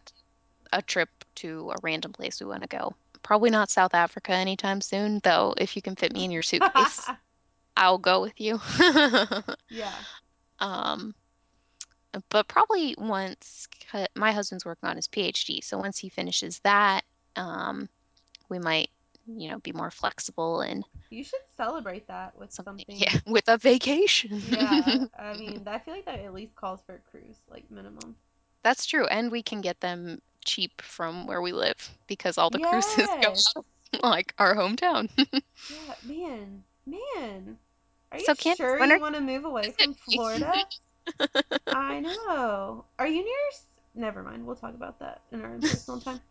[0.73, 2.95] a trip to a random place we want to go.
[3.23, 5.53] Probably not South Africa anytime soon, though.
[5.57, 7.09] If you can fit me in your suitcase,
[7.77, 8.59] I'll go with you.
[9.69, 9.93] yeah.
[10.59, 11.13] Um,
[12.29, 13.67] but probably once
[14.15, 17.03] my husband's working on his PhD, so once he finishes that,
[17.35, 17.87] um,
[18.49, 18.89] we might,
[19.25, 23.31] you know, be more flexible and You should celebrate that with something, yeah, something.
[23.33, 24.41] with a vacation.
[24.49, 25.05] Yeah.
[25.17, 28.15] I mean, I feel like that at least calls for a cruise, like minimum.
[28.63, 32.59] That's true, and we can get them cheap from where we live because all the
[32.59, 33.45] cruises go Yes.
[33.55, 35.09] out of, like our hometown.
[35.69, 36.63] Yeah, man.
[36.85, 37.57] Man.
[38.11, 40.51] Are you So Candace, sure when are you want to move away from Florida?
[41.71, 42.85] I know.
[42.99, 43.47] Are you near?
[43.51, 43.65] s-
[43.95, 44.45] Never mind.
[44.45, 46.21] We'll talk about that in our personal time.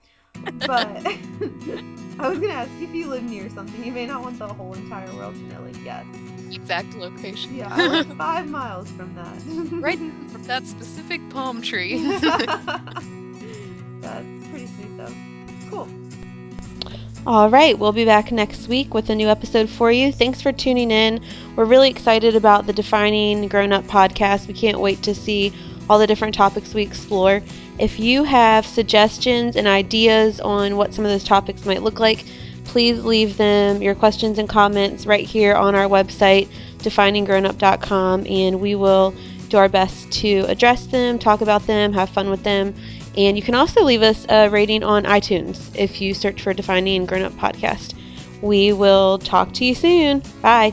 [0.66, 1.06] But
[2.18, 3.82] I was gonna ask if you live near something.
[3.82, 5.62] You may not want the whole entire world to know.
[5.62, 6.06] Like, yes,
[6.50, 7.50] exact location?
[7.50, 9.42] yeah, I live five miles from that.
[9.80, 9.98] right
[10.28, 12.02] from that specific palm tree.
[14.01, 15.14] That's pretty sweet, though.
[15.70, 15.88] Cool.
[17.26, 20.11] All right, we'll be back next week with a new episode for you.
[20.11, 21.22] Thanks for tuning in.
[21.55, 24.46] We're really excited about the Defining Grown Up podcast.
[24.46, 25.53] We can't wait to see
[25.88, 27.42] all the different topics we explore.
[27.78, 32.24] If you have suggestions and ideas on what some of those topics might look like,
[32.64, 36.48] please leave them, your questions and comments, right here on our website,
[36.78, 39.14] defininggrownup.com, and we will
[39.48, 42.74] do our best to address them, talk about them, have fun with them.
[43.26, 47.04] And you can also leave us a rating on iTunes if you search for Defining
[47.04, 47.94] Grown Up Podcast.
[48.40, 50.22] We will talk to you soon.
[50.40, 50.72] Bye.